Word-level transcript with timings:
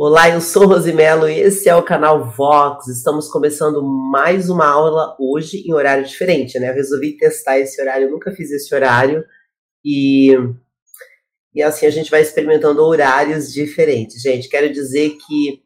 Olá, 0.00 0.30
eu 0.30 0.40
sou 0.40 0.64
Rosimelo 0.64 1.28
e 1.28 1.40
esse 1.40 1.68
é 1.68 1.74
o 1.74 1.82
canal 1.82 2.30
Vox. 2.30 2.86
Estamos 2.86 3.26
começando 3.26 3.82
mais 3.82 4.48
uma 4.48 4.64
aula 4.64 5.16
hoje 5.18 5.64
em 5.66 5.74
horário 5.74 6.04
diferente, 6.04 6.56
né? 6.56 6.70
Eu 6.70 6.74
resolvi 6.74 7.16
testar 7.16 7.58
esse 7.58 7.82
horário, 7.82 8.08
nunca 8.08 8.30
fiz 8.30 8.52
esse 8.52 8.72
horário 8.72 9.24
e, 9.84 10.36
e 11.52 11.60
assim 11.60 11.84
a 11.84 11.90
gente 11.90 12.12
vai 12.12 12.20
experimentando 12.20 12.80
horários 12.80 13.52
diferentes. 13.52 14.22
Gente, 14.22 14.48
quero 14.48 14.72
dizer 14.72 15.16
que 15.16 15.64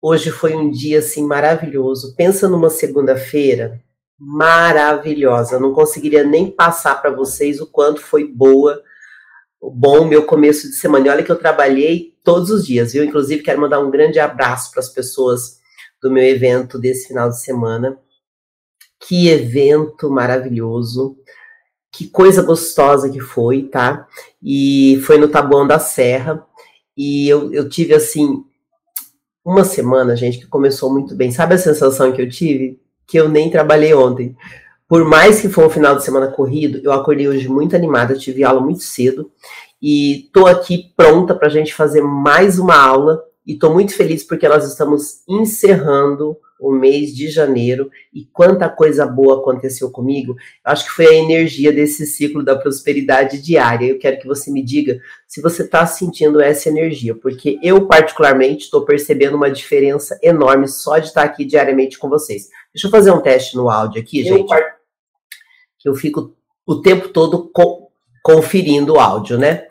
hoje 0.00 0.30
foi 0.30 0.54
um 0.54 0.70
dia 0.70 1.00
assim 1.00 1.26
maravilhoso. 1.26 2.16
Pensa 2.16 2.48
numa 2.48 2.70
segunda-feira 2.70 3.82
maravilhosa. 4.18 5.60
Não 5.60 5.74
conseguiria 5.74 6.24
nem 6.24 6.50
passar 6.50 7.02
para 7.02 7.10
vocês 7.10 7.60
o 7.60 7.70
quanto 7.70 8.00
foi 8.00 8.26
boa 8.26 8.82
bom 9.60 10.06
meu 10.06 10.24
começo 10.24 10.70
de 10.70 10.76
semana. 10.76 11.06
E 11.06 11.10
olha 11.10 11.22
que 11.22 11.30
eu 11.30 11.38
trabalhei 11.38 12.13
todos 12.24 12.50
os 12.50 12.66
dias, 12.66 12.94
viu? 12.94 13.04
Inclusive, 13.04 13.42
quero 13.42 13.60
mandar 13.60 13.78
um 13.80 13.90
grande 13.90 14.18
abraço 14.18 14.72
para 14.72 14.80
as 14.80 14.88
pessoas 14.88 15.58
do 16.02 16.10
meu 16.10 16.24
evento 16.24 16.78
desse 16.78 17.08
final 17.08 17.28
de 17.28 17.40
semana. 17.40 17.98
Que 18.98 19.28
evento 19.28 20.10
maravilhoso. 20.10 21.16
Que 21.92 22.08
coisa 22.08 22.42
gostosa 22.42 23.10
que 23.10 23.20
foi, 23.20 23.64
tá? 23.64 24.08
E 24.42 25.00
foi 25.06 25.18
no 25.18 25.28
Taboão 25.28 25.66
da 25.66 25.78
Serra. 25.78 26.44
E 26.96 27.28
eu, 27.28 27.52
eu 27.52 27.68
tive, 27.68 27.94
assim, 27.94 28.42
uma 29.44 29.62
semana, 29.62 30.16
gente, 30.16 30.38
que 30.38 30.46
começou 30.46 30.90
muito 30.90 31.14
bem. 31.14 31.30
Sabe 31.30 31.54
a 31.54 31.58
sensação 31.58 32.10
que 32.10 32.22
eu 32.22 32.28
tive? 32.28 32.80
Que 33.06 33.18
eu 33.18 33.28
nem 33.28 33.50
trabalhei 33.50 33.92
ontem. 33.94 34.34
Por 34.88 35.04
mais 35.04 35.40
que 35.40 35.48
foi 35.48 35.66
um 35.66 35.70
final 35.70 35.96
de 35.96 36.04
semana 36.04 36.28
corrido, 36.28 36.80
eu 36.82 36.92
acordei 36.92 37.28
hoje 37.28 37.48
muito 37.48 37.76
animada, 37.76 38.16
tive 38.16 38.44
aula 38.44 38.60
muito 38.60 38.82
cedo 38.82 39.30
e 39.86 40.24
estou 40.24 40.46
aqui 40.46 40.94
pronta 40.96 41.34
para 41.34 41.46
a 41.46 41.50
gente 41.50 41.74
fazer 41.74 42.00
mais 42.00 42.58
uma 42.58 42.74
aula 42.74 43.22
e 43.46 43.52
estou 43.52 43.70
muito 43.70 43.94
feliz 43.94 44.24
porque 44.24 44.48
nós 44.48 44.66
estamos 44.66 45.22
encerrando 45.28 46.38
o 46.58 46.72
mês 46.72 47.14
de 47.14 47.28
janeiro 47.28 47.90
e 48.10 48.24
quanta 48.32 48.66
coisa 48.66 49.06
boa 49.06 49.40
aconteceu 49.40 49.90
comigo. 49.90 50.36
Acho 50.64 50.86
que 50.86 50.92
foi 50.92 51.06
a 51.08 51.14
energia 51.14 51.70
desse 51.70 52.06
ciclo 52.06 52.42
da 52.42 52.56
prosperidade 52.56 53.42
diária. 53.42 53.88
Eu 53.88 53.98
quero 53.98 54.18
que 54.18 54.26
você 54.26 54.50
me 54.50 54.64
diga 54.64 54.98
se 55.28 55.42
você 55.42 55.64
está 55.64 55.84
sentindo 55.84 56.40
essa 56.40 56.70
energia, 56.70 57.14
porque 57.14 57.58
eu, 57.62 57.86
particularmente, 57.86 58.64
estou 58.64 58.86
percebendo 58.86 59.36
uma 59.36 59.50
diferença 59.50 60.18
enorme 60.22 60.66
só 60.66 60.96
de 60.96 61.08
estar 61.08 61.24
aqui 61.24 61.44
diariamente 61.44 61.98
com 61.98 62.08
vocês. 62.08 62.48
Deixa 62.72 62.86
eu 62.86 62.90
fazer 62.90 63.10
um 63.10 63.20
teste 63.20 63.54
no 63.54 63.68
áudio 63.68 64.00
aqui, 64.00 64.22
gente. 64.22 64.50
Eu, 64.50 64.62
que 65.78 65.88
eu 65.90 65.94
fico 65.94 66.34
o 66.66 66.80
tempo 66.80 67.10
todo 67.10 67.50
co 67.52 67.83
conferindo 68.24 68.94
o 68.94 68.98
áudio, 68.98 69.36
né? 69.36 69.66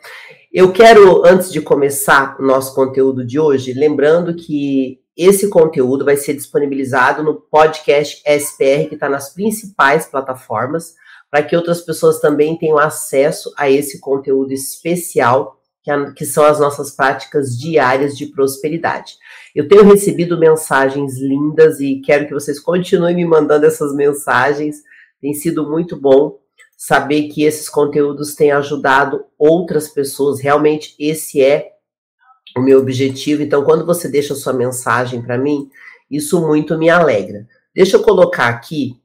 Eu 0.52 0.72
quero, 0.72 1.26
antes 1.26 1.50
de 1.50 1.60
começar 1.60 2.36
o 2.38 2.42
nosso 2.46 2.72
conteúdo 2.72 3.26
de 3.26 3.36
hoje, 3.36 3.72
lembrando 3.72 4.32
que 4.36 5.00
esse 5.16 5.48
conteúdo 5.48 6.04
vai 6.04 6.16
ser 6.16 6.34
disponibilizado 6.34 7.24
no 7.24 7.34
podcast 7.34 8.22
SPR, 8.24 8.88
que 8.88 8.94
está 8.94 9.08
nas 9.08 9.34
principais 9.34 10.06
plataformas, 10.06 10.94
para 11.28 11.42
que 11.42 11.56
outras 11.56 11.80
pessoas 11.80 12.20
também 12.20 12.56
tenham 12.56 12.78
acesso 12.78 13.52
a 13.58 13.68
esse 13.68 13.98
conteúdo 13.98 14.52
especial, 14.52 15.56
que, 15.82 15.90
a, 15.90 16.12
que 16.12 16.24
são 16.24 16.44
as 16.44 16.60
nossas 16.60 16.94
práticas 16.94 17.58
diárias 17.58 18.16
de 18.16 18.26
prosperidade. 18.26 19.14
Eu 19.52 19.66
tenho 19.66 19.82
recebido 19.82 20.38
mensagens 20.38 21.18
lindas 21.18 21.80
e 21.80 22.00
quero 22.00 22.28
que 22.28 22.34
vocês 22.34 22.60
continuem 22.60 23.16
me 23.16 23.24
mandando 23.24 23.66
essas 23.66 23.92
mensagens 23.92 24.76
tem 25.20 25.32
sido 25.32 25.68
muito 25.68 25.96
bom 25.98 26.38
saber 26.86 27.28
que 27.28 27.44
esses 27.44 27.66
conteúdos 27.66 28.34
têm 28.34 28.52
ajudado 28.52 29.24
outras 29.38 29.88
pessoas. 29.88 30.38
Realmente, 30.38 30.94
esse 30.98 31.40
é 31.40 31.72
o 32.54 32.60
meu 32.60 32.78
objetivo. 32.78 33.42
Então, 33.42 33.64
quando 33.64 33.86
você 33.86 34.06
deixa 34.06 34.34
sua 34.34 34.52
mensagem 34.52 35.22
para 35.22 35.38
mim, 35.38 35.70
isso 36.10 36.46
muito 36.46 36.76
me 36.76 36.90
alegra. 36.90 37.48
Deixa 37.74 37.96
eu 37.96 38.02
colocar 38.02 38.48
aqui 38.48 39.00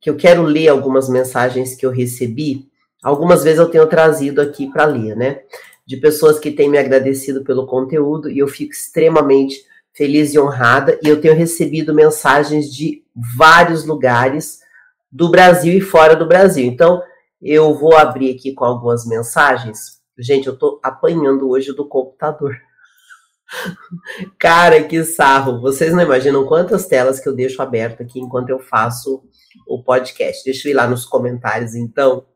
que 0.00 0.08
eu 0.08 0.16
quero 0.16 0.44
ler 0.44 0.68
algumas 0.68 1.08
mensagens 1.08 1.74
que 1.74 1.84
eu 1.84 1.90
recebi. 1.90 2.68
Algumas 3.02 3.42
vezes 3.42 3.58
eu 3.58 3.68
tenho 3.68 3.88
trazido 3.88 4.40
aqui 4.40 4.70
para 4.70 4.84
ler, 4.84 5.16
né? 5.16 5.40
De 5.84 5.96
pessoas 5.96 6.38
que 6.38 6.52
têm 6.52 6.68
me 6.68 6.78
agradecido 6.78 7.42
pelo 7.42 7.66
conteúdo 7.66 8.30
e 8.30 8.38
eu 8.38 8.46
fico 8.46 8.70
extremamente 8.70 9.56
feliz 9.92 10.32
e 10.32 10.38
honrada. 10.38 10.96
E 11.02 11.08
eu 11.08 11.20
tenho 11.20 11.34
recebido 11.34 11.92
mensagens 11.92 12.72
de 12.72 13.02
vários 13.36 13.84
lugares 13.84 14.64
do 15.10 15.30
Brasil 15.30 15.72
e 15.76 15.80
fora 15.80 16.14
do 16.14 16.26
Brasil. 16.26 16.64
Então, 16.64 17.02
eu 17.40 17.74
vou 17.74 17.96
abrir 17.96 18.34
aqui 18.34 18.52
com 18.52 18.64
algumas 18.64 19.06
mensagens. 19.06 20.00
Gente, 20.18 20.46
eu 20.46 20.56
tô 20.56 20.80
apanhando 20.82 21.48
hoje 21.48 21.72
do 21.72 21.86
computador. 21.86 22.56
Cara, 24.38 24.82
que 24.82 25.04
sarro! 25.04 25.60
Vocês 25.60 25.92
não 25.92 26.02
imaginam 26.02 26.46
quantas 26.46 26.86
telas 26.86 27.20
que 27.20 27.28
eu 27.28 27.34
deixo 27.34 27.62
aberto 27.62 28.02
aqui 28.02 28.18
enquanto 28.18 28.50
eu 28.50 28.58
faço 28.58 29.22
o 29.68 29.82
podcast. 29.82 30.42
Deixa 30.44 30.66
eu 30.66 30.72
ir 30.72 30.74
lá 30.74 30.88
nos 30.88 31.04
comentários, 31.04 31.74
então, 31.74 32.26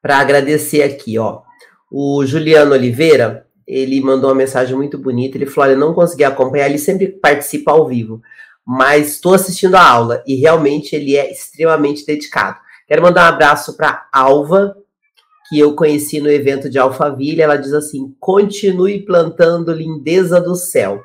para 0.00 0.18
agradecer 0.18 0.82
aqui, 0.82 1.18
ó. 1.18 1.42
O 1.90 2.24
Juliano 2.26 2.72
Oliveira, 2.72 3.46
ele 3.66 4.00
mandou 4.00 4.30
uma 4.30 4.36
mensagem 4.36 4.74
muito 4.74 4.98
bonita. 4.98 5.36
Ele 5.36 5.46
falou: 5.46 5.70
Olha, 5.70 5.78
não 5.78 5.94
consegui 5.94 6.24
acompanhar, 6.24 6.68
ele 6.68 6.78
sempre 6.78 7.08
participa 7.08 7.72
ao 7.72 7.86
vivo 7.86 8.20
mas 8.66 9.12
estou 9.12 9.34
assistindo 9.34 9.74
a 9.74 9.86
aula 9.86 10.22
e 10.26 10.36
realmente 10.36 10.94
ele 10.94 11.16
é 11.16 11.30
extremamente 11.30 12.06
dedicado. 12.06 12.58
Quero 12.86 13.02
mandar 13.02 13.24
um 13.24 13.34
abraço 13.34 13.76
para 13.76 14.06
Alva, 14.12 14.76
que 15.48 15.58
eu 15.58 15.74
conheci 15.74 16.20
no 16.20 16.30
evento 16.30 16.68
de 16.70 16.78
Alphaville. 16.78 17.42
Ela 17.42 17.56
diz 17.56 17.72
assim: 17.72 18.14
continue 18.20 19.04
plantando 19.04 19.72
lindeza 19.72 20.40
do 20.40 20.54
céu. 20.54 21.02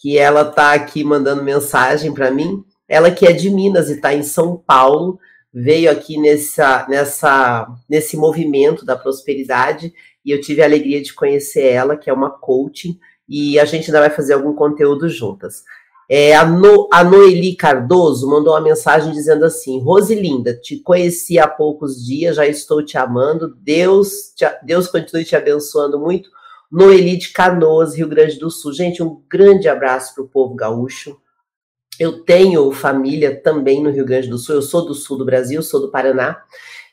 Que 0.00 0.16
ela 0.16 0.44
tá 0.44 0.72
aqui 0.72 1.02
mandando 1.02 1.42
mensagem 1.42 2.12
para 2.12 2.30
mim. 2.30 2.64
Ela 2.88 3.10
que 3.10 3.26
é 3.26 3.32
de 3.32 3.50
Minas 3.50 3.90
e 3.90 3.94
está 3.94 4.14
em 4.14 4.22
São 4.22 4.56
Paulo, 4.56 5.18
veio 5.52 5.90
aqui 5.90 6.18
nessa, 6.18 6.86
nessa, 6.88 7.68
nesse 7.88 8.16
movimento 8.16 8.84
da 8.84 8.96
prosperidade 8.96 9.92
e 10.24 10.30
eu 10.30 10.40
tive 10.40 10.62
a 10.62 10.66
alegria 10.66 11.02
de 11.02 11.14
conhecer 11.14 11.64
ela, 11.64 11.96
que 11.96 12.10
é 12.10 12.12
uma 12.12 12.30
coaching, 12.30 12.98
e 13.26 13.58
a 13.58 13.64
gente 13.64 13.86
ainda 13.86 14.00
vai 14.00 14.10
fazer 14.10 14.34
algum 14.34 14.54
conteúdo 14.54 15.08
juntas. 15.08 15.64
É, 16.08 16.34
a, 16.34 16.46
no, 16.46 16.88
a 16.90 17.04
Noeli 17.04 17.54
Cardoso 17.54 18.26
mandou 18.26 18.54
uma 18.54 18.60
mensagem 18.60 19.12
dizendo 19.12 19.44
assim: 19.44 19.80
Rosilinda, 19.80 20.54
te 20.54 20.78
conheci 20.78 21.38
há 21.38 21.46
poucos 21.46 22.02
dias, 22.04 22.36
já 22.36 22.46
estou 22.46 22.82
te 22.82 22.96
amando. 22.96 23.54
Deus, 23.56 24.32
te, 24.34 24.46
Deus 24.64 24.86
continue 24.86 25.24
te 25.24 25.36
abençoando 25.36 25.98
muito. 25.98 26.30
Noeli 26.70 27.16
de 27.16 27.30
Canoas, 27.30 27.94
Rio 27.94 28.08
Grande 28.08 28.38
do 28.38 28.50
Sul. 28.50 28.72
Gente, 28.72 29.02
um 29.02 29.22
grande 29.28 29.68
abraço 29.68 30.14
para 30.14 30.24
o 30.24 30.28
povo 30.28 30.54
gaúcho. 30.54 31.16
Eu 31.98 32.24
tenho 32.24 32.70
família 32.72 33.38
também 33.42 33.82
no 33.82 33.90
Rio 33.90 34.04
Grande 34.04 34.28
do 34.28 34.38
Sul. 34.38 34.54
Eu 34.54 34.62
sou 34.62 34.86
do 34.86 34.94
sul 34.94 35.18
do 35.18 35.24
Brasil, 35.24 35.62
sou 35.62 35.80
do 35.80 35.90
Paraná 35.90 36.42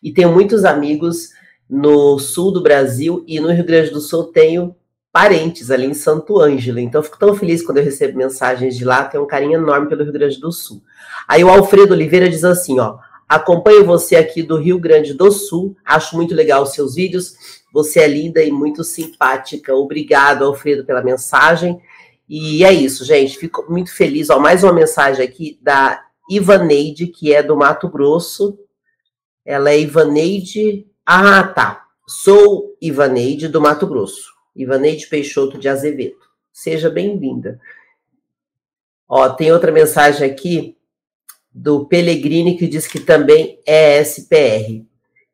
e 0.02 0.12
tenho 0.12 0.32
muitos 0.32 0.66
amigos 0.66 1.30
no 1.70 2.20
sul 2.20 2.52
do 2.52 2.62
Brasil 2.62 3.24
e 3.28 3.40
no 3.40 3.52
Rio 3.52 3.66
Grande 3.66 3.92
do 3.92 4.00
Sul 4.00 4.26
tenho 4.26 4.76
parentes 5.16 5.72
ali 5.72 5.86
em 5.86 5.94
Santo 5.94 6.42
Ângelo. 6.42 6.78
Então, 6.78 7.00
eu 7.00 7.04
fico 7.06 7.18
tão 7.18 7.34
feliz 7.34 7.66
quando 7.66 7.78
eu 7.78 7.84
recebo 7.86 8.18
mensagens 8.18 8.76
de 8.76 8.84
lá, 8.84 9.06
tenho 9.06 9.24
um 9.24 9.28
carinho 9.28 9.54
enorme 9.54 9.88
pelo 9.88 10.04
Rio 10.04 10.12
Grande 10.12 10.42
do 10.42 10.52
Sul. 10.52 10.84
Aí 11.26 11.42
o 11.42 11.48
Alfredo 11.48 11.94
Oliveira 11.94 12.28
diz 12.28 12.44
assim, 12.44 12.82
ó, 12.82 12.98
acompanho 13.26 13.86
você 13.86 14.18
aqui 14.18 14.44
do 14.44 14.58
Rio 14.58 14.78
Grande 14.78 15.14
do 15.14 15.32
Sul, 15.32 15.74
acho 15.86 16.18
muito 16.18 16.36
legal 16.36 16.64
os 16.64 16.74
seus 16.74 16.96
vídeos, 16.96 17.64
você 17.72 18.02
é 18.02 18.08
linda 18.10 18.44
e 18.44 18.52
muito 18.52 18.84
simpática. 18.84 19.74
Obrigado, 19.74 20.44
Alfredo, 20.44 20.84
pela 20.84 21.02
mensagem. 21.02 21.80
E 22.28 22.66
é 22.66 22.74
isso, 22.74 23.06
gente, 23.06 23.38
fico 23.38 23.66
muito 23.70 23.96
feliz. 23.96 24.30
Ó, 24.30 24.38
mais 24.38 24.66
uma 24.66 24.74
mensagem 24.74 25.24
aqui 25.24 25.58
da 25.62 26.04
Ivaneide, 26.30 27.08
que 27.08 27.34
é 27.34 27.42
do 27.42 27.56
Mato 27.56 27.88
Grosso. 27.88 28.60
Ela 29.46 29.70
é 29.70 29.80
Ivaneide... 29.80 30.86
Ah, 31.06 31.42
tá. 31.42 31.86
Sou 32.06 32.76
Ivaneide 32.82 33.48
do 33.48 33.62
Mato 33.62 33.88
Grosso. 33.88 34.35
Ivaneide 34.56 35.08
Peixoto 35.08 35.58
de 35.58 35.68
Azevedo. 35.68 36.16
Seja 36.54 36.90
bem-vinda. 36.90 37.60
Ó, 39.08 39.30
tem 39.30 39.52
outra 39.52 39.72
mensagem 39.72 40.30
aqui 40.30 40.78
do 41.54 41.86
Pellegrini 41.86 42.58
que 42.58 42.68
diz 42.68 42.88
que 42.88 43.00
também 43.00 43.60
é 43.66 44.02
SPR. 44.02 44.86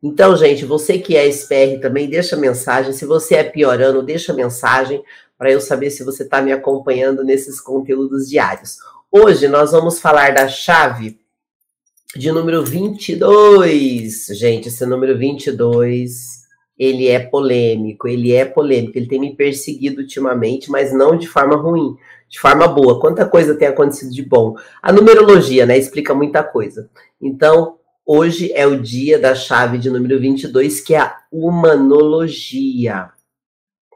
Então, 0.03 0.35
gente, 0.35 0.65
você 0.65 0.97
que 0.97 1.15
é 1.15 1.27
SPR 1.27 1.79
também, 1.79 2.09
deixa 2.09 2.35
mensagem. 2.35 2.91
Se 2.91 3.05
você 3.05 3.35
é 3.35 3.43
piorando, 3.43 4.01
deixa 4.01 4.33
mensagem 4.33 5.03
para 5.37 5.51
eu 5.51 5.61
saber 5.61 5.91
se 5.91 6.03
você 6.03 6.23
está 6.23 6.41
me 6.41 6.51
acompanhando 6.51 7.23
nesses 7.23 7.61
conteúdos 7.61 8.27
diários. 8.27 8.77
Hoje 9.11 9.47
nós 9.47 9.71
vamos 9.71 9.99
falar 9.99 10.33
da 10.33 10.47
chave 10.47 11.19
de 12.15 12.31
número 12.31 12.63
22. 12.63 14.27
Gente, 14.31 14.67
esse 14.67 14.85
número 14.85 15.17
22 15.17 16.40
ele 16.81 17.07
é 17.07 17.19
polêmico, 17.19 18.07
ele 18.07 18.33
é 18.33 18.43
polêmico, 18.43 18.97
ele 18.97 19.05
tem 19.05 19.19
me 19.19 19.35
perseguido 19.35 20.01
ultimamente, 20.01 20.71
mas 20.71 20.91
não 20.91 21.15
de 21.15 21.27
forma 21.27 21.55
ruim, 21.55 21.95
de 22.27 22.39
forma 22.39 22.67
boa. 22.67 22.99
Quanta 22.99 23.23
coisa 23.23 23.53
tem 23.53 23.67
acontecido 23.67 24.11
de 24.11 24.23
bom? 24.23 24.55
A 24.81 24.91
numerologia, 24.91 25.63
né, 25.63 25.77
explica 25.77 26.15
muita 26.15 26.43
coisa. 26.43 26.89
Então, 27.21 27.77
hoje 28.03 28.51
é 28.55 28.65
o 28.65 28.81
dia 28.81 29.19
da 29.19 29.35
chave 29.35 29.77
de 29.77 29.91
número 29.91 30.19
22, 30.19 30.81
que 30.81 30.95
é 30.95 31.01
a 31.01 31.17
humanologia. 31.31 33.11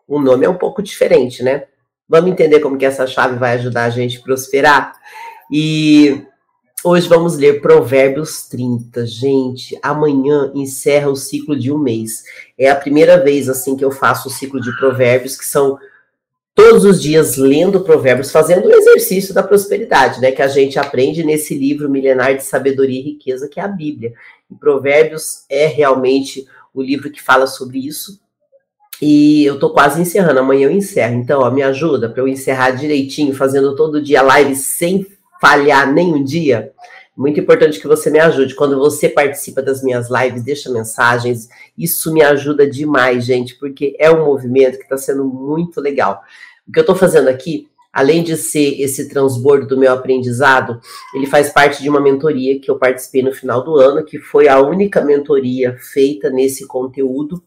o 0.07 0.21
nome 0.21 0.45
é 0.45 0.49
um 0.49 0.57
pouco 0.57 0.83
diferente, 0.83 1.41
né? 1.41 1.63
Vamos 2.07 2.29
entender 2.29 2.59
como 2.59 2.77
que 2.77 2.85
essa 2.85 3.07
chave 3.07 3.35
vai 3.39 3.55
ajudar 3.55 3.85
a 3.85 3.89
gente 3.89 4.19
a 4.19 4.21
prosperar? 4.21 4.93
E 5.51 6.23
hoje 6.85 7.09
vamos 7.09 7.35
ler 7.35 7.61
Provérbios 7.61 8.43
30. 8.47 9.07
Gente, 9.07 9.77
amanhã 9.81 10.51
encerra 10.53 11.09
o 11.09 11.15
ciclo 11.15 11.57
de 11.57 11.71
um 11.71 11.79
mês. 11.79 12.23
É 12.57 12.69
a 12.69 12.75
primeira 12.75 13.17
vez 13.17 13.49
assim 13.49 13.75
que 13.75 13.83
eu 13.83 13.89
faço 13.89 14.27
o 14.27 14.31
ciclo 14.31 14.61
de 14.61 14.71
provérbios, 14.77 15.35
que 15.35 15.45
são 15.45 15.79
todos 16.53 16.85
os 16.85 17.01
dias 17.01 17.37
lendo 17.37 17.81
provérbios, 17.81 18.31
fazendo 18.31 18.67
o 18.67 18.71
exercício 18.71 19.33
da 19.33 19.41
prosperidade, 19.41 20.21
né? 20.21 20.31
Que 20.31 20.43
a 20.43 20.47
gente 20.47 20.77
aprende 20.77 21.23
nesse 21.23 21.55
livro 21.55 21.89
milenar 21.89 22.37
de 22.37 22.43
sabedoria 22.43 22.99
e 22.99 23.03
riqueza, 23.03 23.49
que 23.49 23.59
é 23.59 23.63
a 23.63 23.67
Bíblia. 23.67 24.13
E 24.49 24.53
Provérbios 24.53 25.43
é 25.49 25.65
realmente 25.65 26.47
o 26.71 26.83
livro 26.83 27.09
que 27.09 27.21
fala 27.21 27.47
sobre 27.47 27.79
isso. 27.79 28.19
E 29.01 29.43
eu 29.43 29.59
tô 29.59 29.71
quase 29.71 29.99
encerrando, 29.99 30.39
amanhã 30.39 30.67
eu 30.67 30.71
encerro. 30.71 31.15
Então, 31.15 31.41
ó, 31.41 31.49
me 31.49 31.63
ajuda 31.63 32.09
para 32.09 32.21
eu 32.21 32.27
encerrar 32.27 32.71
direitinho, 32.71 33.33
fazendo 33.33 33.75
todo 33.75 34.01
dia 34.01 34.21
live 34.21 34.55
sem 34.55 35.14
falhar 35.39 35.91
nenhum 35.91 36.23
dia. 36.23 36.71
Muito 37.15 37.39
importante 37.39 37.79
que 37.79 37.87
você 37.87 38.09
me 38.09 38.19
ajude. 38.19 38.55
Quando 38.55 38.77
você 38.77 39.07
participa 39.07 39.61
das 39.61 39.81
minhas 39.81 40.09
lives, 40.09 40.43
deixa 40.43 40.69
mensagens. 40.69 41.47
Isso 41.77 42.11
me 42.13 42.21
ajuda 42.21 42.69
demais, 42.69 43.25
gente, 43.25 43.55
porque 43.55 43.95
é 43.97 44.11
um 44.11 44.25
movimento 44.25 44.77
que 44.77 44.83
está 44.83 44.97
sendo 44.97 45.23
muito 45.23 45.79
legal. 45.79 46.21
O 46.67 46.71
que 46.71 46.79
eu 46.79 46.81
estou 46.81 46.95
fazendo 46.95 47.29
aqui, 47.29 47.69
além 47.93 48.21
de 48.21 48.35
ser 48.35 48.81
esse 48.81 49.07
transbordo 49.07 49.67
do 49.67 49.77
meu 49.77 49.93
aprendizado, 49.93 50.81
ele 51.13 51.25
faz 51.25 51.49
parte 51.49 51.81
de 51.81 51.89
uma 51.89 52.01
mentoria 52.01 52.59
que 52.59 52.69
eu 52.69 52.77
participei 52.77 53.23
no 53.23 53.31
final 53.31 53.63
do 53.63 53.77
ano, 53.77 54.03
que 54.03 54.19
foi 54.19 54.49
a 54.49 54.59
única 54.59 55.01
mentoria 55.01 55.77
feita 55.79 56.29
nesse 56.29 56.67
conteúdo 56.67 57.41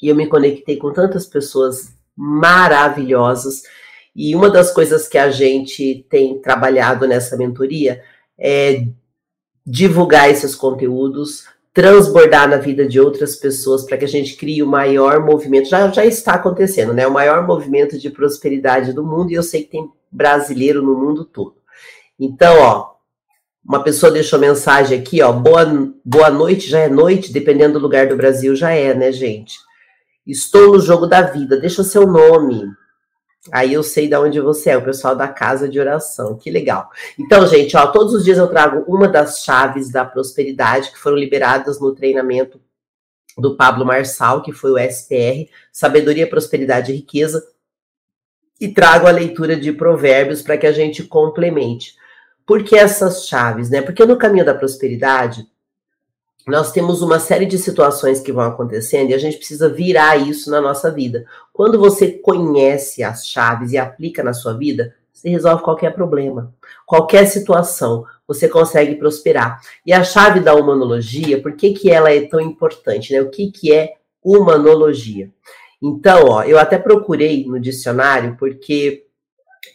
e 0.00 0.08
eu 0.08 0.14
me 0.14 0.26
conectei 0.26 0.76
com 0.76 0.92
tantas 0.92 1.26
pessoas 1.26 1.94
maravilhosas. 2.16 3.62
E 4.14 4.34
uma 4.34 4.48
das 4.48 4.72
coisas 4.72 5.08
que 5.08 5.18
a 5.18 5.30
gente 5.30 6.06
tem 6.08 6.38
trabalhado 6.40 7.06
nessa 7.06 7.36
mentoria 7.36 8.02
é 8.38 8.86
divulgar 9.66 10.30
esses 10.30 10.54
conteúdos, 10.54 11.46
transbordar 11.72 12.48
na 12.48 12.56
vida 12.56 12.86
de 12.86 13.00
outras 13.00 13.34
pessoas 13.34 13.84
para 13.84 13.96
que 13.96 14.04
a 14.04 14.08
gente 14.08 14.36
crie 14.36 14.62
o 14.62 14.66
maior 14.66 15.24
movimento. 15.24 15.68
Já, 15.68 15.88
já 15.88 16.04
está 16.04 16.34
acontecendo, 16.34 16.92
né? 16.92 17.06
O 17.06 17.12
maior 17.12 17.44
movimento 17.44 17.98
de 17.98 18.10
prosperidade 18.10 18.92
do 18.92 19.04
mundo, 19.04 19.32
e 19.32 19.34
eu 19.34 19.42
sei 19.42 19.64
que 19.64 19.70
tem 19.70 19.90
brasileiro 20.10 20.80
no 20.80 20.94
mundo 20.94 21.24
todo. 21.24 21.56
Então, 22.18 22.56
ó, 22.60 22.94
uma 23.66 23.82
pessoa 23.82 24.12
deixou 24.12 24.38
mensagem 24.38 24.96
aqui, 24.96 25.20
ó. 25.20 25.32
Boa, 25.32 25.64
boa 26.04 26.30
noite, 26.30 26.68
já 26.68 26.78
é 26.80 26.88
noite, 26.88 27.32
dependendo 27.32 27.80
do 27.80 27.82
lugar 27.82 28.06
do 28.06 28.16
Brasil, 28.16 28.54
já 28.54 28.70
é, 28.70 28.94
né, 28.94 29.10
gente? 29.10 29.58
Estou 30.24 30.74
no 30.74 30.80
jogo 30.80 31.06
da 31.06 31.22
vida, 31.22 31.56
deixa 31.56 31.82
seu 31.82 32.06
nome. 32.06 32.68
Aí 33.52 33.74
eu 33.74 33.82
sei 33.82 34.08
de 34.08 34.16
onde 34.16 34.40
você 34.40 34.70
é, 34.70 34.76
o 34.76 34.84
pessoal 34.84 35.14
da 35.14 35.28
casa 35.28 35.68
de 35.68 35.78
oração. 35.78 36.36
Que 36.36 36.50
legal. 36.50 36.90
Então, 37.18 37.46
gente, 37.46 37.76
ó, 37.76 37.86
todos 37.88 38.14
os 38.14 38.24
dias 38.24 38.38
eu 38.38 38.48
trago 38.48 38.84
uma 38.88 39.06
das 39.06 39.44
chaves 39.44 39.90
da 39.90 40.04
prosperidade 40.04 40.90
que 40.90 40.98
foram 40.98 41.16
liberadas 41.16 41.78
no 41.78 41.94
treinamento 41.94 42.60
do 43.36 43.56
Pablo 43.56 43.84
Marçal, 43.84 44.42
que 44.42 44.52
foi 44.52 44.70
o 44.70 44.78
SPR, 44.78 45.50
Sabedoria, 45.72 46.26
Prosperidade 46.26 46.92
e 46.92 46.96
Riqueza, 46.96 47.46
e 48.60 48.68
trago 48.68 49.06
a 49.06 49.10
leitura 49.10 49.56
de 49.56 49.72
provérbios 49.72 50.40
para 50.40 50.56
que 50.56 50.66
a 50.66 50.72
gente 50.72 51.02
complemente. 51.02 51.96
Por 52.46 52.62
que 52.62 52.76
essas 52.76 53.26
chaves, 53.26 53.68
né? 53.68 53.82
Porque 53.82 54.04
no 54.06 54.16
caminho 54.16 54.44
da 54.44 54.54
prosperidade, 54.54 55.46
nós 56.46 56.72
temos 56.72 57.00
uma 57.00 57.18
série 57.18 57.46
de 57.46 57.56
situações 57.56 58.20
que 58.20 58.32
vão 58.32 58.44
acontecendo 58.44 59.10
e 59.10 59.14
a 59.14 59.18
gente 59.18 59.38
precisa 59.38 59.68
virar 59.68 60.16
isso 60.16 60.50
na 60.50 60.60
nossa 60.60 60.90
vida. 60.90 61.24
Quando 61.52 61.78
você 61.78 62.12
conhece 62.12 63.02
as 63.02 63.26
chaves 63.26 63.72
e 63.72 63.78
aplica 63.78 64.22
na 64.22 64.34
sua 64.34 64.52
vida, 64.52 64.94
você 65.12 65.30
resolve 65.30 65.62
qualquer 65.62 65.94
problema, 65.94 66.52
qualquer 66.84 67.24
situação, 67.26 68.04
você 68.28 68.46
consegue 68.46 68.96
prosperar. 68.96 69.60
E 69.86 69.92
a 69.92 70.04
chave 70.04 70.40
da 70.40 70.54
humanologia, 70.54 71.40
por 71.40 71.52
que, 71.52 71.72
que 71.72 71.90
ela 71.90 72.12
é 72.12 72.26
tão 72.26 72.40
importante? 72.40 73.12
Né? 73.12 73.22
O 73.22 73.30
que, 73.30 73.50
que 73.50 73.72
é 73.72 73.94
humanologia? 74.22 75.30
Então, 75.82 76.28
ó, 76.28 76.42
eu 76.42 76.58
até 76.58 76.78
procurei 76.78 77.46
no 77.46 77.58
dicionário, 77.58 78.36
porque 78.38 79.03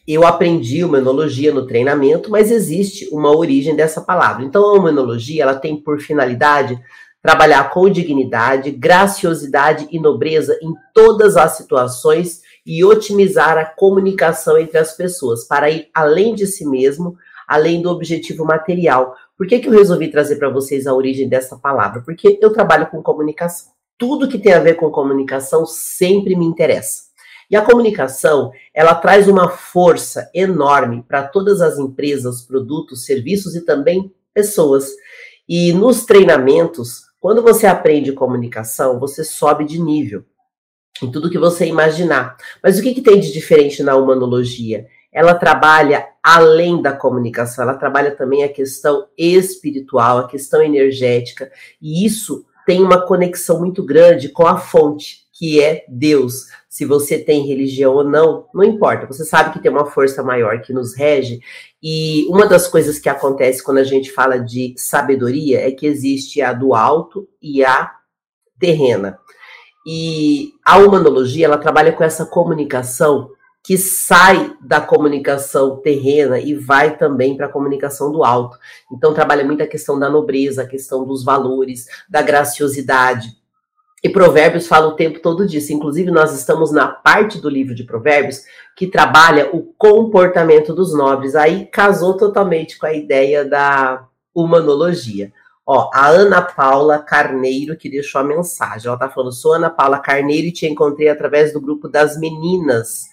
eu 0.08 0.26
aprendi 0.26 0.84
humanologia 0.84 1.54
no 1.54 1.66
treinamento, 1.66 2.30
mas 2.30 2.52
existe 2.52 3.08
uma 3.12 3.36
origem 3.36 3.76
dessa 3.76 4.02
palavra. 4.02 4.44
Então, 4.44 4.66
a 4.66 4.74
humanologia 4.74 5.44
ela 5.44 5.56
tem 5.56 5.76
por 5.76 6.00
finalidade 6.00 6.80
trabalhar 7.22 7.70
com 7.70 7.90
dignidade, 7.90 8.72
graciosidade 8.72 9.88
e 9.92 10.00
nobreza 10.00 10.58
em 10.62 10.74
todas 10.94 11.36
as 11.36 11.58
situações 11.58 12.42
e 12.66 12.84
otimizar 12.84 13.58
a 13.58 13.66
comunicação 13.66 14.58
entre 14.58 14.78
as 14.78 14.96
pessoas 14.96 15.44
para 15.44 15.70
ir 15.70 15.90
além 15.94 16.34
de 16.34 16.48
si 16.48 16.66
mesmo, 16.66 17.18
além 17.48 17.82
do 17.82 17.90
objetivo 17.90 18.46
material. 18.46 19.16
Por 19.38 19.48
que, 19.48 19.60
que 19.60 19.68
eu 19.68 19.74
resolvi 19.74 20.10
trazer 20.10 20.38
para 20.38 20.50
vocês 20.50 20.88
a 20.88 20.94
origem 20.94 21.28
dessa 21.28 21.58
palavra? 21.58 22.02
Porque 22.06 22.38
eu 22.42 22.54
trabalho 22.54 22.88
com 22.88 23.02
comunicação. 23.02 23.72
Tudo 23.98 24.30
que 24.30 24.38
tem 24.38 24.54
a 24.54 24.60
ver 24.60 24.76
com 24.76 24.90
comunicação 24.90 25.66
sempre 25.66 26.36
me 26.36 26.46
interessa. 26.46 27.09
E 27.50 27.56
a 27.56 27.62
comunicação, 27.62 28.52
ela 28.74 28.94
traz 28.94 29.28
uma 29.28 29.50
força 29.50 30.30
enorme 30.34 31.04
para 31.08 31.28
todas 31.28 31.62
as 31.62 31.80
empresas, 31.80 32.42
produtos, 32.42 33.06
serviços 33.06 33.56
e 33.56 33.66
também 33.66 34.14
pessoas. 34.34 34.90
E 35.48 35.74
nos 35.74 36.06
treinamentos, 36.06 37.06
quando 37.20 37.42
você 37.42 37.66
aprende 37.66 38.12
comunicação, 38.12 39.00
você 39.00 39.24
sobe 39.24 39.66
de 39.66 39.82
nível 39.82 40.24
em 41.02 41.12
tudo 41.12 41.30
que 41.30 41.40
você 41.40 41.66
imaginar. 41.66 42.38
Mas 42.62 42.78
o 42.78 42.84
que, 42.84 42.94
que 42.94 43.02
tem 43.02 43.20
de 43.20 43.32
diferente 43.32 43.82
na 43.82 43.96
humanologia? 43.96 44.88
Ela 45.12 45.34
trabalha 45.34 46.08
além 46.24 46.82
da 46.82 46.94
comunicação, 46.94 47.64
ela 47.64 47.74
trabalha 47.76 48.12
também 48.12 48.44
a 48.44 48.50
questão 48.50 49.08
espiritual, 49.18 50.20
a 50.20 50.28
questão 50.28 50.62
energética, 50.62 51.52
e 51.82 52.06
isso 52.06 52.46
tem 52.66 52.84
uma 52.84 53.02
conexão 53.02 53.60
muito 53.60 53.84
grande 53.84 54.30
com 54.30 54.46
a 54.46 54.58
fonte, 54.58 55.28
que 55.40 55.64
é 55.64 55.86
Deus. 55.88 56.48
Se 56.68 56.84
você 56.84 57.18
tem 57.18 57.48
religião 57.48 57.94
ou 57.94 58.04
não, 58.04 58.48
não 58.54 58.62
importa. 58.62 59.08
Você 59.08 59.24
sabe 59.24 59.54
que 59.54 59.62
tem 59.62 59.72
uma 59.72 59.86
força 59.86 60.22
maior 60.22 60.60
que 60.62 60.74
nos 60.74 60.94
rege. 60.94 61.40
E 61.82 62.28
uma 62.28 62.46
das 62.46 62.68
coisas 62.68 63.00
que 63.00 63.08
acontece 63.08 63.64
quando 63.64 63.78
a 63.78 63.86
gente 63.86 64.12
fala 64.12 64.38
de 64.38 64.74
sabedoria 64.76 65.66
é 65.66 65.72
que 65.72 65.88
existe 65.88 66.42
a 66.42 66.52
do 66.52 66.76
alto 66.76 67.26
e 67.42 67.64
a 67.64 67.90
terrena. 68.60 69.18
E 69.88 70.52
a 70.66 70.78
humanologia, 70.78 71.46
ela 71.46 71.58
trabalha 71.58 71.94
com 71.94 72.04
essa 72.04 72.26
comunicação 72.26 73.30
que 73.64 73.78
sai 73.78 74.54
da 74.62 74.82
comunicação 74.82 75.78
terrena 75.78 76.38
e 76.38 76.54
vai 76.54 76.98
também 76.98 77.38
para 77.38 77.46
a 77.46 77.52
comunicação 77.52 78.12
do 78.12 78.26
alto. 78.26 78.58
Então 78.92 79.14
trabalha 79.14 79.46
muito 79.46 79.64
a 79.64 79.68
questão 79.68 79.98
da 79.98 80.10
nobreza, 80.10 80.64
a 80.64 80.68
questão 80.68 81.06
dos 81.06 81.24
valores, 81.24 81.86
da 82.10 82.22
graciosidade. 82.22 83.39
E 84.02 84.08
Provérbios 84.08 84.68
fala 84.68 84.88
o 84.88 84.96
tempo 84.96 85.20
todo 85.20 85.46
disso. 85.46 85.74
Inclusive, 85.74 86.10
nós 86.10 86.34
estamos 86.34 86.72
na 86.72 86.88
parte 86.88 87.40
do 87.40 87.50
livro 87.50 87.76
de 87.76 87.84
Provérbios 87.84 88.44
que 88.76 88.88
trabalha 88.88 89.50
o 89.54 89.74
comportamento 89.78 90.74
dos 90.74 90.94
nobres. 90.94 91.36
Aí 91.36 91.66
casou 91.66 92.16
totalmente 92.16 92.80
com 92.80 92.86
a 92.86 92.94
ideia 92.94 93.44
da 93.44 94.06
humanologia. 94.34 95.34
Ó, 95.66 95.90
a 95.94 96.08
Ana 96.08 96.42
Paula 96.42 96.98
Carneiro 96.98 97.76
que 97.76 97.90
deixou 97.90 98.22
a 98.22 98.24
mensagem. 98.24 98.88
Ela 98.88 98.98
tá 98.98 99.10
falando: 99.10 99.34
sou 99.34 99.54
Ana 99.54 99.70
Paula 99.70 100.00
Carneiro 100.00 100.48
e 100.48 100.54
te 100.54 100.66
encontrei 100.66 101.10
através 101.10 101.52
do 101.52 101.60
grupo 101.60 101.90
das 101.90 102.18
meninas, 102.18 103.04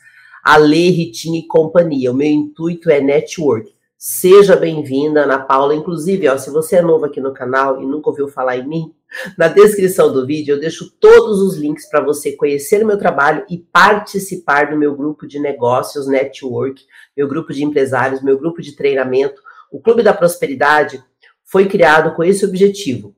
Ale, 0.42 0.90
Ritinha 0.90 1.40
e 1.40 1.46
companhia. 1.46 2.12
O 2.12 2.14
meu 2.14 2.28
intuito 2.28 2.88
é 2.90 3.00
network. 3.00 3.74
Seja 3.98 4.54
bem-vinda, 4.54 5.24
Ana 5.24 5.40
Paula. 5.40 5.74
Inclusive, 5.74 6.28
ó, 6.28 6.38
se 6.38 6.48
você 6.48 6.76
é 6.76 6.82
novo 6.82 7.04
aqui 7.04 7.20
no 7.20 7.34
canal 7.34 7.82
e 7.82 7.84
nunca 7.84 8.08
ouviu 8.08 8.28
falar 8.28 8.56
em 8.56 8.66
mim, 8.66 8.94
na 9.36 9.48
descrição 9.48 10.12
do 10.12 10.26
vídeo 10.26 10.54
eu 10.54 10.60
deixo 10.60 10.90
todos 10.98 11.40
os 11.40 11.56
links 11.56 11.88
para 11.88 12.00
você 12.00 12.32
conhecer 12.32 12.82
o 12.82 12.86
meu 12.86 12.98
trabalho 12.98 13.44
e 13.48 13.58
participar 13.58 14.70
do 14.70 14.76
meu 14.76 14.94
grupo 14.94 15.26
de 15.26 15.38
negócios 15.38 16.06
Network, 16.06 16.84
meu 17.16 17.28
grupo 17.28 17.52
de 17.52 17.64
empresários, 17.64 18.22
meu 18.22 18.38
grupo 18.38 18.60
de 18.60 18.76
treinamento. 18.76 19.40
O 19.70 19.80
Clube 19.80 20.02
da 20.02 20.12
Prosperidade 20.12 21.02
foi 21.44 21.66
criado 21.66 22.14
com 22.14 22.24
esse 22.24 22.44
objetivo 22.44 23.14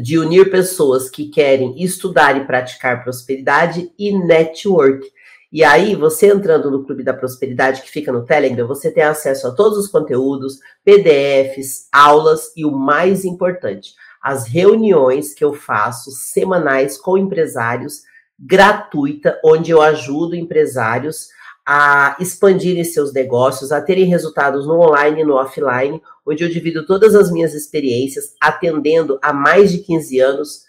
de 0.00 0.18
unir 0.18 0.50
pessoas 0.50 1.10
que 1.10 1.28
querem 1.28 1.82
estudar 1.82 2.36
e 2.36 2.46
praticar 2.46 3.02
prosperidade 3.02 3.92
e 3.98 4.16
network. 4.16 5.06
E 5.52 5.62
aí, 5.62 5.94
você 5.94 6.28
entrando 6.28 6.70
no 6.70 6.82
Clube 6.84 7.02
da 7.02 7.12
Prosperidade, 7.12 7.82
que 7.82 7.90
fica 7.90 8.10
no 8.10 8.24
Telegram, 8.24 8.66
você 8.66 8.90
tem 8.90 9.02
acesso 9.02 9.46
a 9.46 9.50
todos 9.50 9.76
os 9.76 9.88
conteúdos, 9.88 10.58
PDFs, 10.82 11.88
aulas 11.92 12.50
e 12.56 12.64
o 12.64 12.70
mais 12.70 13.26
importante, 13.26 13.94
as 14.22 14.46
reuniões 14.46 15.34
que 15.34 15.44
eu 15.44 15.52
faço 15.52 16.10
semanais 16.12 16.96
com 16.96 17.18
empresários, 17.18 18.02
gratuita, 18.38 19.40
onde 19.44 19.70
eu 19.70 19.82
ajudo 19.82 20.36
empresários 20.36 21.28
a 21.66 22.16
expandirem 22.18 22.82
seus 22.84 23.12
negócios, 23.12 23.70
a 23.70 23.80
terem 23.80 24.04
resultados 24.04 24.66
no 24.66 24.80
online 24.80 25.20
e 25.22 25.24
no 25.24 25.34
offline, 25.34 26.00
onde 26.26 26.42
eu 26.42 26.48
divido 26.48 26.84
todas 26.86 27.14
as 27.14 27.30
minhas 27.30 27.54
experiências, 27.54 28.34
atendendo 28.40 29.18
há 29.22 29.32
mais 29.32 29.70
de 29.70 29.78
15 29.78 30.20
anos 30.20 30.64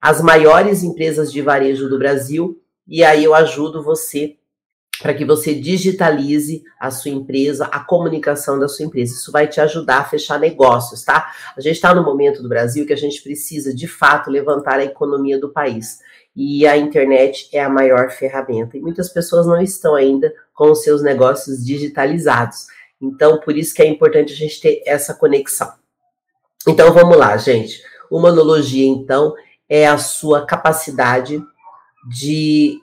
as 0.00 0.20
maiores 0.20 0.82
empresas 0.82 1.32
de 1.32 1.40
varejo 1.40 1.88
do 1.88 1.98
Brasil. 1.98 2.60
e 2.88 3.04
aí 3.04 3.22
eu 3.22 3.34
ajudo 3.34 3.82
você 3.82 4.36
para 5.02 5.12
que 5.12 5.24
você 5.24 5.52
digitalize 5.52 6.62
a 6.78 6.90
sua 6.90 7.10
empresa, 7.10 7.66
a 7.66 7.80
comunicação 7.80 8.58
da 8.58 8.68
sua 8.68 8.86
empresa. 8.86 9.14
Isso 9.14 9.32
vai 9.32 9.48
te 9.48 9.60
ajudar 9.60 9.98
a 9.98 10.04
fechar 10.04 10.38
negócios, 10.38 11.02
tá? 11.02 11.32
A 11.56 11.60
gente 11.60 11.74
está 11.74 11.92
no 11.92 12.04
momento 12.04 12.40
do 12.40 12.48
Brasil 12.48 12.86
que 12.86 12.92
a 12.92 12.96
gente 12.96 13.20
precisa, 13.20 13.74
de 13.74 13.88
fato, 13.88 14.30
levantar 14.30 14.78
a 14.78 14.84
economia 14.84 15.40
do 15.40 15.48
país. 15.48 15.98
E 16.34 16.66
a 16.66 16.76
internet 16.76 17.48
é 17.52 17.62
a 17.62 17.68
maior 17.68 18.10
ferramenta. 18.10 18.78
E 18.78 18.80
muitas 18.80 19.08
pessoas 19.08 19.44
não 19.44 19.60
estão 19.60 19.96
ainda 19.96 20.32
com 20.54 20.70
os 20.70 20.82
seus 20.82 21.02
negócios 21.02 21.64
digitalizados. 21.64 22.66
Então, 23.00 23.40
por 23.40 23.56
isso 23.56 23.74
que 23.74 23.82
é 23.82 23.86
importante 23.86 24.32
a 24.32 24.36
gente 24.36 24.60
ter 24.60 24.82
essa 24.86 25.12
conexão. 25.12 25.72
Então, 26.66 26.92
vamos 26.92 27.16
lá, 27.16 27.36
gente. 27.36 27.82
Humanologia, 28.08 28.86
então, 28.86 29.34
é 29.68 29.86
a 29.86 29.98
sua 29.98 30.46
capacidade 30.46 31.42
de 32.08 32.80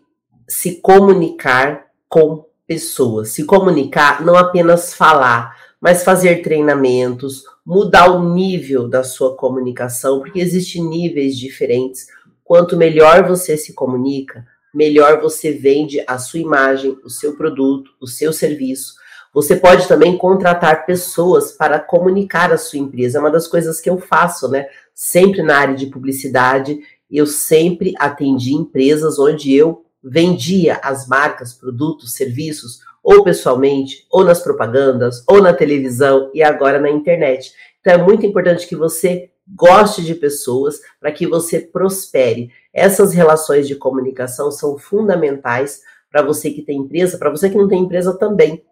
se 0.48 0.82
comunicar 0.82 1.89
com 2.10 2.46
pessoas. 2.68 3.30
Se 3.30 3.46
comunicar, 3.46 4.26
não 4.26 4.36
apenas 4.36 4.94
falar, 4.94 5.56
mas 5.80 6.04
fazer 6.04 6.42
treinamentos, 6.42 7.44
mudar 7.66 8.12
o 8.12 8.34
nível 8.34 8.90
da 8.90 9.04
sua 9.04 9.36
comunicação, 9.36 10.20
porque 10.20 10.40
existem 10.40 10.84
níveis 10.84 11.38
diferentes. 11.38 12.08
Quanto 12.44 12.76
melhor 12.76 13.28
você 13.28 13.56
se 13.56 13.74
comunica, 13.74 14.46
melhor 14.74 15.22
você 15.22 15.52
vende 15.52 16.04
a 16.06 16.18
sua 16.18 16.40
imagem, 16.40 16.98
o 17.04 17.10
seu 17.10 17.38
produto, 17.38 17.92
o 18.02 18.08
seu 18.08 18.34
serviço. 18.34 18.96
Você 19.34 19.56
pode 19.56 19.88
também 19.88 20.18
contratar 20.18 20.86
pessoas 20.88 21.52
para 21.52 21.80
comunicar 21.80 22.52
a 22.52 22.58
sua 22.58 22.80
empresa. 22.80 23.20
É 23.20 23.22
uma 23.22 23.30
das 23.30 23.48
coisas 23.48 23.80
que 23.80 23.90
eu 23.90 24.00
faço, 24.00 24.50
né? 24.50 24.66
Sempre 24.94 25.44
na 25.44 25.58
área 25.58 25.76
de 25.76 25.86
publicidade, 25.86 26.80
eu 27.10 27.28
sempre 27.28 27.94
atendi 27.98 28.54
empresas 28.54 29.20
onde 29.20 29.54
eu 29.54 29.86
vendia 30.04 30.80
as 30.84 31.08
marcas, 31.08 31.54
produtos, 31.54 32.14
serviços, 32.14 32.80
ou 33.04 33.24
pessoalmente, 33.24 34.06
ou 34.12 34.24
nas 34.24 34.42
propagandas, 34.42 35.24
ou 35.28 35.42
na 35.42 35.54
televisão 35.54 36.30
e 36.34 36.44
agora 36.44 36.80
na 36.80 36.90
internet. 36.90 37.54
Então 37.80 37.94
é 37.94 37.98
muito 37.98 38.26
importante 38.26 38.68
que 38.68 38.76
você 38.76 39.32
goste 39.48 40.04
de 40.04 40.14
pessoas 40.14 40.80
para 41.00 41.12
que 41.12 41.26
você 41.26 41.60
prospere. 41.60 42.52
Essas 42.74 43.14
relações 43.14 43.68
de 43.68 43.76
comunicação 43.76 44.52
são 44.52 44.78
fundamentais 44.78 45.82
para 46.12 46.22
você 46.22 46.52
que 46.52 46.62
tem 46.62 46.80
empresa, 46.80 47.18
para 47.18 47.30
você 47.30 47.50
que 47.50 47.58
não 47.58 47.68
tem 47.68 47.82
empresa 47.82 48.18
também. 48.18 48.64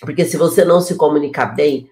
Porque 0.00 0.24
se 0.24 0.36
você 0.36 0.64
não 0.64 0.80
se 0.80 0.94
comunicar 0.94 1.54
bem, 1.54 1.90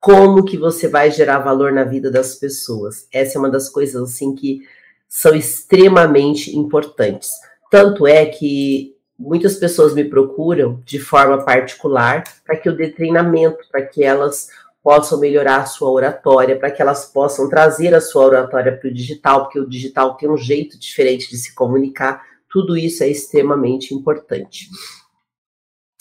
como 0.00 0.44
que 0.44 0.56
você 0.56 0.88
vai 0.88 1.10
gerar 1.10 1.40
valor 1.40 1.72
na 1.72 1.84
vida 1.84 2.10
das 2.10 2.34
pessoas? 2.34 3.06
Essa 3.12 3.36
é 3.36 3.38
uma 3.38 3.50
das 3.50 3.68
coisas 3.68 4.10
assim 4.10 4.34
que 4.34 4.60
são 5.08 5.34
extremamente 5.34 6.56
importantes. 6.56 7.30
Tanto 7.72 8.06
é 8.06 8.26
que 8.26 8.94
muitas 9.18 9.56
pessoas 9.56 9.94
me 9.94 10.04
procuram 10.04 10.82
de 10.84 10.98
forma 10.98 11.42
particular 11.42 12.22
para 12.44 12.54
que 12.54 12.68
eu 12.68 12.76
dê 12.76 12.90
treinamento, 12.90 13.66
para 13.70 13.80
que 13.86 14.04
elas 14.04 14.48
possam 14.82 15.18
melhorar 15.18 15.62
a 15.62 15.64
sua 15.64 15.90
oratória, 15.90 16.58
para 16.58 16.70
que 16.70 16.82
elas 16.82 17.06
possam 17.06 17.48
trazer 17.48 17.94
a 17.94 18.00
sua 18.02 18.26
oratória 18.26 18.76
para 18.76 18.90
o 18.90 18.92
digital, 18.92 19.44
porque 19.44 19.58
o 19.58 19.66
digital 19.66 20.18
tem 20.18 20.28
um 20.28 20.36
jeito 20.36 20.78
diferente 20.78 21.30
de 21.30 21.38
se 21.38 21.54
comunicar. 21.54 22.22
Tudo 22.46 22.76
isso 22.76 23.02
é 23.04 23.08
extremamente 23.08 23.94
importante. 23.94 24.68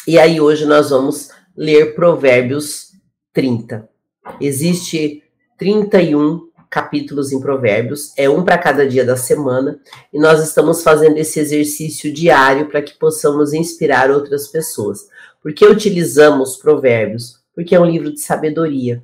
E 0.05 0.19
aí 0.19 0.41
hoje 0.41 0.65
nós 0.65 0.89
vamos 0.89 1.29
ler 1.55 1.95
Provérbios 1.95 2.89
30. 3.31 3.87
Existe 4.41 5.23
31 5.57 6.50
capítulos 6.71 7.33
em 7.33 7.41
Provérbios, 7.41 8.13
é 8.15 8.29
um 8.29 8.45
para 8.45 8.57
cada 8.57 8.87
dia 8.87 9.03
da 9.03 9.17
semana, 9.17 9.77
e 10.13 10.17
nós 10.17 10.41
estamos 10.41 10.81
fazendo 10.81 11.17
esse 11.17 11.37
exercício 11.37 12.13
diário 12.13 12.69
para 12.69 12.81
que 12.81 12.97
possamos 12.97 13.51
inspirar 13.51 14.09
outras 14.09 14.47
pessoas. 14.47 15.09
Por 15.43 15.53
que 15.53 15.65
utilizamos 15.65 16.55
Provérbios? 16.55 17.41
Porque 17.53 17.75
é 17.75 17.79
um 17.79 17.85
livro 17.85 18.13
de 18.13 18.21
sabedoria. 18.21 19.03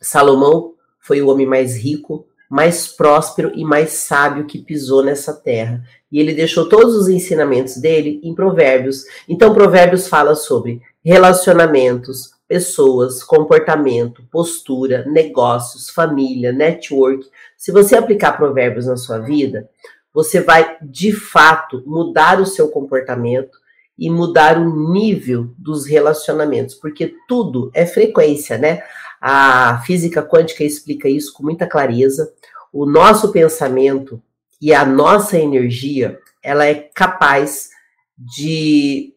Salomão 0.00 0.74
foi 1.00 1.20
o 1.20 1.28
homem 1.28 1.44
mais 1.44 1.76
rico, 1.76 2.24
mais 2.48 2.86
próspero 2.86 3.50
e 3.54 3.64
mais 3.64 3.90
sábio 3.90 4.46
que 4.46 4.58
pisou 4.58 5.02
nessa 5.02 5.32
terra. 5.32 5.82
E 6.10 6.20
ele 6.20 6.32
deixou 6.32 6.68
todos 6.68 6.94
os 6.94 7.08
ensinamentos 7.08 7.76
dele 7.78 8.20
em 8.22 8.32
Provérbios. 8.32 9.04
Então, 9.28 9.52
Provérbios 9.52 10.06
fala 10.06 10.36
sobre 10.36 10.80
relacionamentos, 11.04 12.32
pessoas, 12.46 13.22
comportamento, 13.22 14.22
postura, 14.30 15.04
negócios, 15.06 15.88
família, 15.88 16.52
network. 16.52 17.24
Se 17.56 17.70
você 17.70 17.96
aplicar 17.96 18.36
provérbios 18.36 18.86
na 18.86 18.96
sua 18.96 19.18
vida, 19.18 19.68
você 20.12 20.40
vai 20.40 20.76
de 20.82 21.12
fato 21.12 21.82
mudar 21.86 22.40
o 22.40 22.46
seu 22.46 22.68
comportamento 22.68 23.58
e 23.96 24.10
mudar 24.10 24.58
o 24.58 24.92
nível 24.92 25.54
dos 25.56 25.86
relacionamentos, 25.86 26.74
porque 26.74 27.14
tudo 27.28 27.70
é 27.74 27.86
frequência, 27.86 28.56
né? 28.58 28.82
A 29.20 29.82
física 29.84 30.22
quântica 30.22 30.64
explica 30.64 31.08
isso 31.08 31.32
com 31.34 31.42
muita 31.42 31.66
clareza. 31.66 32.32
O 32.72 32.86
nosso 32.86 33.30
pensamento 33.30 34.20
e 34.60 34.72
a 34.72 34.84
nossa 34.84 35.38
energia, 35.38 36.18
ela 36.42 36.64
é 36.64 36.74
capaz 36.74 37.68
de 38.16 39.14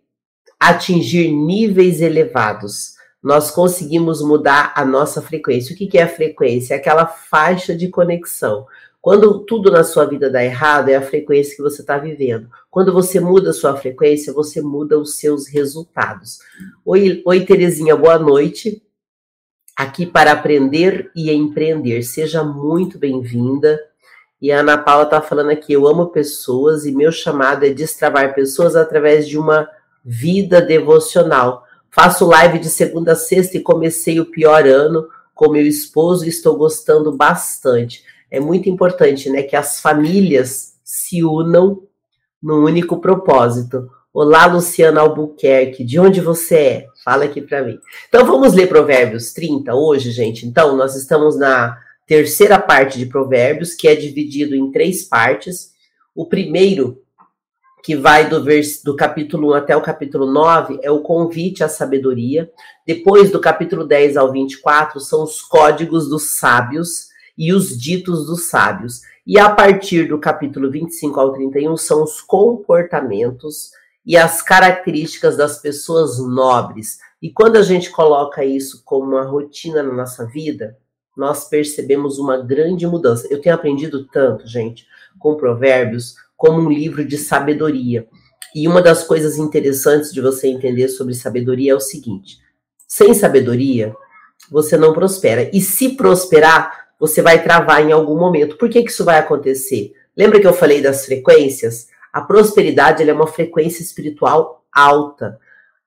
atingir 0.70 1.32
níveis 1.32 2.02
elevados 2.02 2.94
nós 3.24 3.50
conseguimos 3.50 4.22
mudar 4.22 4.74
a 4.76 4.84
nossa 4.84 5.22
frequência. 5.22 5.74
O 5.74 5.78
que, 5.78 5.98
é 5.98 6.04
a 6.04 6.10
frequência? 6.10 6.74
É 6.74 6.78
aquela 6.78 7.08
faixa 7.08 7.74
de 7.74 7.88
conexão. 7.88 8.68
Quando 9.02 9.40
tudo 9.46 9.72
na 9.72 9.84
sua 9.84 10.06
vida 10.06 10.30
dá 10.30 10.44
errado, 10.44 10.90
é 10.90 10.96
a 10.96 11.02
frequência 11.02 11.56
que 11.56 11.62
você 11.62 11.82
está 11.82 11.98
vivendo. 11.98 12.50
Quando 12.70 12.92
você 12.92 13.22
muda 13.22 13.52
a 13.52 13.54
sua 13.54 13.78
frequência, 13.78 14.34
você 14.34 14.62
muda 14.62 15.00
os 15.00 15.16
seus 15.16 15.48
resultados. 15.48 16.40
Oi, 16.86 17.22
oi 17.26 17.46
Terezinha, 17.46 17.96
boa 17.96 18.20
noite. 18.20 18.84
Aqui 19.76 20.06
para 20.06 20.34
aprender 20.34 21.10
e 21.16 21.32
empreender. 21.32 22.04
Seja 22.04 22.44
muito 22.44 23.00
bem-vinda. 23.00 23.80
E 24.42 24.52
a 24.52 24.60
Ana 24.60 24.78
Paula 24.78 25.04
está 25.04 25.22
falando 25.22 25.50
aqui: 25.50 25.74
eu 25.74 25.88
amo 25.88 26.08
pessoas 26.08 26.86
e 26.86 26.92
meu 26.92 27.12
chamado 27.12 27.66
é 27.66 27.70
destravar 27.70 28.36
pessoas 28.36 28.76
através 28.76 29.28
de 29.28 29.38
uma 29.38 29.68
vida 30.04 30.62
devocional. 30.62 31.64
Faço 31.90 32.26
live 32.26 32.60
de 32.60 32.70
segunda 32.70 33.14
a 33.14 33.16
sexta 33.16 33.58
e 33.58 33.62
comecei 33.62 34.20
o 34.20 34.26
pior 34.26 34.66
ano 34.68 35.08
com 35.34 35.50
meu 35.50 35.66
esposo 35.66 36.26
e 36.26 36.30
estou 36.30 36.58
gostando 36.58 37.12
bastante. 37.12 38.04
É 38.30 38.40
muito 38.40 38.70
importante, 38.70 39.30
né, 39.30 39.44
que 39.44 39.56
as 39.56 39.80
famílias 39.80 40.74
se 40.84 41.24
unam 41.24 41.84
num 42.42 42.64
único 42.64 43.00
propósito. 43.00 43.90
Olá, 44.14 44.46
Luciana 44.46 45.02
Albuquerque, 45.02 45.84
de 45.84 46.00
onde 46.00 46.22
você 46.22 46.56
é? 46.56 46.88
Fala 47.04 47.26
aqui 47.26 47.42
para 47.42 47.64
mim. 47.64 47.80
Então 48.08 48.26
vamos 48.26 48.54
ler 48.54 48.68
Provérbios 48.68 49.34
30 49.34 49.74
hoje, 49.74 50.12
gente. 50.12 50.46
Então, 50.46 50.76
nós 50.78 50.96
estamos 50.96 51.38
na 51.38 51.78
terceira 52.06 52.60
parte 52.60 53.00
de 53.00 53.08
Provérbios, 53.08 53.74
que 53.74 53.88
é 53.88 53.96
dividido 53.96 54.56
em 54.56 54.72
três 54.72 55.04
partes. 55.04 55.74
O 56.14 56.28
primeiro 56.28 57.03
que 57.84 57.98
vai 57.98 58.30
do, 58.30 58.42
vers, 58.42 58.82
do 58.82 58.96
capítulo 58.96 59.52
1 59.52 59.54
até 59.56 59.76
o 59.76 59.82
capítulo 59.82 60.26
9, 60.32 60.80
é 60.82 60.90
o 60.90 61.02
convite 61.02 61.66
à 61.66 61.68
sabedoria. 61.68 62.50
Depois, 62.88 63.30
do 63.30 63.42
capítulo 63.42 63.86
10 63.86 64.16
ao 64.16 64.32
24, 64.32 65.02
são 65.02 65.24
os 65.24 65.42
códigos 65.42 66.08
dos 66.08 66.38
sábios 66.38 67.10
e 67.38 67.52
os 67.52 67.78
ditos 67.78 68.26
dos 68.26 68.48
sábios. 68.48 69.02
E 69.28 69.38
a 69.38 69.50
partir 69.50 70.08
do 70.08 70.18
capítulo 70.18 70.72
25 70.72 71.20
ao 71.20 71.34
31, 71.34 71.76
são 71.76 72.04
os 72.04 72.22
comportamentos 72.22 73.72
e 74.06 74.16
as 74.16 74.42
características 74.42 75.36
das 75.36 75.62
pessoas 75.62 76.18
nobres. 76.20 77.00
E 77.22 77.30
quando 77.30 77.58
a 77.58 77.62
gente 77.62 77.90
coloca 77.90 78.46
isso 78.46 78.82
como 78.86 79.12
uma 79.12 79.24
rotina 79.24 79.84
na 79.84 79.94
nossa 79.94 80.26
vida, 80.26 80.78
nós 81.18 81.50
percebemos 81.50 82.18
uma 82.18 82.38
grande 82.38 82.88
mudança. 82.88 83.28
Eu 83.30 83.42
tenho 83.42 83.56
aprendido 83.56 84.06
tanto, 84.08 84.48
gente, 84.48 84.88
com 85.20 85.36
provérbios, 85.36 86.16
como 86.44 86.60
um 86.60 86.70
livro 86.70 87.06
de 87.06 87.18
sabedoria. 87.18 88.06
E 88.54 88.68
uma 88.68 88.82
das 88.82 89.06
coisas 89.06 89.38
interessantes 89.38 90.12
de 90.12 90.20
você 90.20 90.50
entender 90.50 90.90
sobre 90.90 91.14
sabedoria 91.14 91.72
é 91.72 91.76
o 91.76 91.80
seguinte: 91.80 92.38
sem 92.86 93.14
sabedoria, 93.14 93.96
você 94.52 94.76
não 94.76 94.92
prospera. 94.92 95.50
E 95.54 95.62
se 95.62 95.96
prosperar, 95.96 96.90
você 97.00 97.22
vai 97.22 97.42
travar 97.42 97.82
em 97.82 97.94
algum 97.94 98.20
momento. 98.20 98.58
Por 98.58 98.70
que, 98.70 98.84
que 98.84 98.92
isso 98.92 99.06
vai 99.06 99.20
acontecer? 99.20 99.94
Lembra 100.18 100.38
que 100.38 100.46
eu 100.46 100.52
falei 100.52 100.82
das 100.82 101.06
frequências? 101.06 101.88
A 102.12 102.20
prosperidade 102.20 103.10
é 103.10 103.14
uma 103.14 103.26
frequência 103.26 103.82
espiritual 103.82 104.66
alta. 104.70 105.40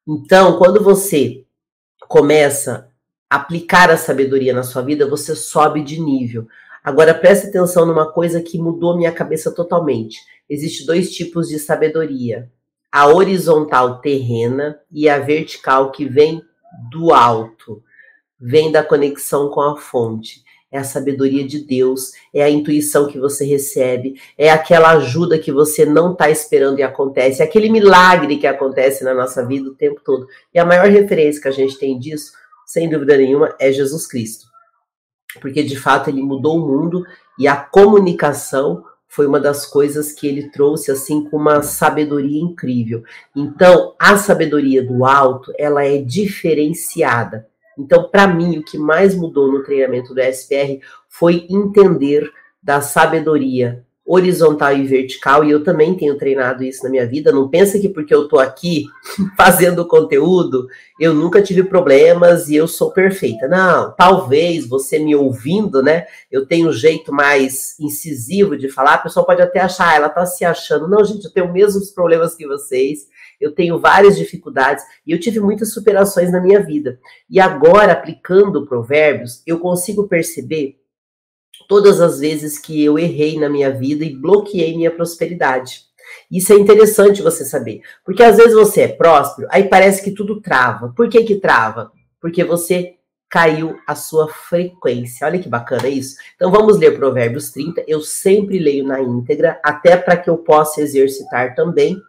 Então, 0.09 0.57
quando 0.57 0.83
você 0.83 1.45
começa 2.09 2.89
a 3.29 3.37
aplicar 3.37 3.91
a 3.91 3.99
sabedoria 3.99 4.55
na 4.55 4.63
sua 4.63 4.81
vida, 4.81 5.07
você 5.07 5.37
sobe 5.37 5.83
de 5.83 6.01
nível. 6.01 6.49
Agora 6.87 7.13
preste 7.13 7.49
atenção 7.49 7.85
numa 7.85 8.13
coisa 8.13 8.41
que 8.41 8.61
mudou 8.61 8.97
minha 8.97 9.11
cabeça 9.11 9.51
totalmente. 9.51 10.21
Existem 10.49 10.87
dois 10.87 11.13
tipos 11.13 11.49
de 11.49 11.59
sabedoria: 11.59 12.49
a 12.93 13.09
horizontal 13.09 14.01
terrena 14.01 14.79
e 14.93 15.09
a 15.09 15.19
vertical 15.19 15.91
que 15.91 16.05
vem 16.05 16.41
do 16.89 17.13
alto, 17.13 17.83
vem 18.39 18.71
da 18.71 18.85
conexão 18.85 19.51
com 19.51 19.61
a 19.63 19.77
fonte. 19.77 20.45
é 20.71 20.79
a 20.79 20.85
sabedoria 20.85 21.45
de 21.45 21.67
Deus, 21.67 22.13
é 22.33 22.45
a 22.45 22.51
intuição 22.51 23.09
que 23.09 23.19
você 23.19 23.45
recebe, 23.45 24.15
é 24.39 24.49
aquela 24.49 24.93
ajuda 24.93 25.41
que 25.41 25.51
você 25.51 25.85
não 25.85 26.13
está 26.13 26.31
esperando 26.31 26.79
e 26.79 26.85
acontece, 26.85 27.43
é 27.43 27.45
aquele 27.45 27.69
milagre 27.69 28.37
que 28.37 28.47
acontece 28.47 29.03
na 29.03 29.13
nossa 29.13 29.45
vida 29.45 29.69
o 29.69 29.75
tempo 29.75 30.01
todo. 30.05 30.29
E 30.55 30.59
a 30.61 30.65
maior 30.65 30.87
referência 30.89 31.43
que 31.43 31.49
a 31.49 31.53
gente 31.53 31.77
tem 31.79 31.99
disso, 31.99 32.31
sem 32.65 32.89
dúvida 32.89 33.17
nenhuma, 33.17 33.57
é 33.59 33.73
Jesus 33.73 34.07
Cristo. 34.07 34.46
Porque 35.41 35.63
de 35.63 35.77
fato 35.77 36.11
ele 36.11 36.23
mudou 36.23 36.59
o 36.59 36.67
mundo 36.67 37.05
e 37.39 37.47
a 37.47 37.57
comunicação 37.57 38.85
foi 39.09 39.27
uma 39.27 39.41
das 39.41 39.65
coisas 39.65 40.13
que 40.13 40.27
ele 40.27 40.51
trouxe 40.51 40.91
assim 40.91 41.25
com 41.25 41.37
uma 41.37 41.63
sabedoria 41.63 42.41
incrível. 42.41 43.03
Então, 43.35 43.95
a 43.99 44.17
sabedoria 44.17 44.85
do 44.85 45.05
alto, 45.05 45.53
ela 45.59 45.85
é 45.85 45.99
diferenciada. 45.99 47.47
Então, 47.79 48.09
para 48.09 48.27
mim, 48.27 48.59
o 48.59 48.65
que 48.65 48.77
mais 48.77 49.15
mudou 49.15 49.51
no 49.51 49.63
treinamento 49.63 50.15
do 50.15 50.21
SPR 50.21 50.81
foi 51.09 51.47
entender 51.49 52.31
da 52.63 52.81
sabedoria 52.81 53.86
horizontal 54.07 54.77
e 54.77 54.87
vertical, 54.87 55.43
e 55.43 55.51
eu 55.51 55.65
também 55.65 55.95
tenho 55.97 56.17
treinado 56.17 56.63
isso 56.63 56.85
na 56.85 56.91
minha 56.91 57.05
vida. 57.05 57.33
Não 57.33 57.49
pensa 57.49 57.79
que 57.79 57.89
porque 57.89 58.15
eu 58.15 58.29
tô 58.29 58.39
aqui 58.39 58.85
fazendo 59.37 59.85
conteúdo, 59.85 60.69
eu 61.01 61.13
nunca 61.13 61.43
tive 61.43 61.65
problemas 61.65 62.49
e 62.49 62.55
eu 62.55 62.69
sou 62.69 62.93
perfeita. 62.93 63.49
Não, 63.49 63.93
talvez 63.93 64.67
você 64.67 64.99
me 65.01 65.17
ouvindo, 65.17 65.83
né? 65.83 66.07
Eu 66.31 66.47
tenho 66.47 66.69
um 66.69 66.73
jeito 66.73 67.13
mais 67.13 67.79
incisivo 67.81 68.57
de 68.57 68.69
falar, 68.69 68.95
a 68.95 68.99
pessoa 68.99 69.27
pode 69.27 69.43
até 69.43 69.59
achar, 69.59 69.89
ah, 69.89 69.97
ela 69.97 70.09
tá 70.09 70.25
se 70.25 70.45
achando. 70.45 70.87
Não, 70.87 71.05
gente, 71.05 71.25
eu 71.25 71.33
tenho 71.33 71.47
os 71.47 71.53
mesmos 71.53 71.91
problemas 71.91 72.35
que 72.35 72.47
vocês. 72.47 73.09
Eu 73.41 73.55
tenho 73.55 73.79
várias 73.79 74.17
dificuldades 74.17 74.85
e 75.07 75.13
eu 75.13 75.21
tive 75.21 75.41
muitas 75.41 75.73
superações 75.73 76.31
na 76.31 76.41
minha 76.41 76.61
vida. 76.61 76.99
E 77.29 77.39
agora, 77.41 77.93
aplicando 77.93 78.67
provérbios, 78.67 79.43
eu 79.47 79.59
consigo 79.59 80.09
perceber 80.09 80.79
todas 81.69 82.01
as 82.01 82.21
vezes 82.21 82.59
que 82.59 82.83
eu 82.83 82.99
errei 82.99 83.39
na 83.39 83.49
minha 83.49 83.71
vida 83.71 84.05
e 84.05 84.15
bloqueei 84.15 84.77
minha 84.77 84.91
prosperidade. 84.91 85.83
Isso 86.31 86.53
é 86.53 86.57
interessante 86.57 87.23
você 87.23 87.45
saber, 87.45 87.83
porque 88.05 88.23
às 88.23 88.37
vezes 88.37 88.55
você 88.55 88.83
é 88.83 88.89
próspero, 88.89 89.49
aí 89.51 89.65
parece 89.65 90.03
que 90.03 90.11
tudo 90.11 90.41
trava. 90.41 90.93
Por 90.97 91.09
que 91.09 91.23
que 91.25 91.37
trava? 91.37 91.93
Porque 92.21 92.43
você 92.45 92.97
caiu 93.29 93.79
a 93.87 93.95
sua 93.95 94.29
frequência. 94.29 95.27
Olha 95.27 95.39
que 95.39 95.49
bacana 95.49 95.89
isso. 95.89 96.17
Então 96.35 96.51
vamos 96.51 96.79
ler 96.79 96.97
Provérbios 96.97 97.51
30. 97.51 97.85
Eu 97.87 98.01
sempre 98.01 98.59
leio 98.59 98.85
na 98.85 99.01
íntegra, 99.01 99.61
até 99.63 99.97
para 99.97 100.17
que 100.17 100.31
eu 100.31 100.39
possa 100.39 100.81
exercitar 100.81 101.55
também. 101.55 102.01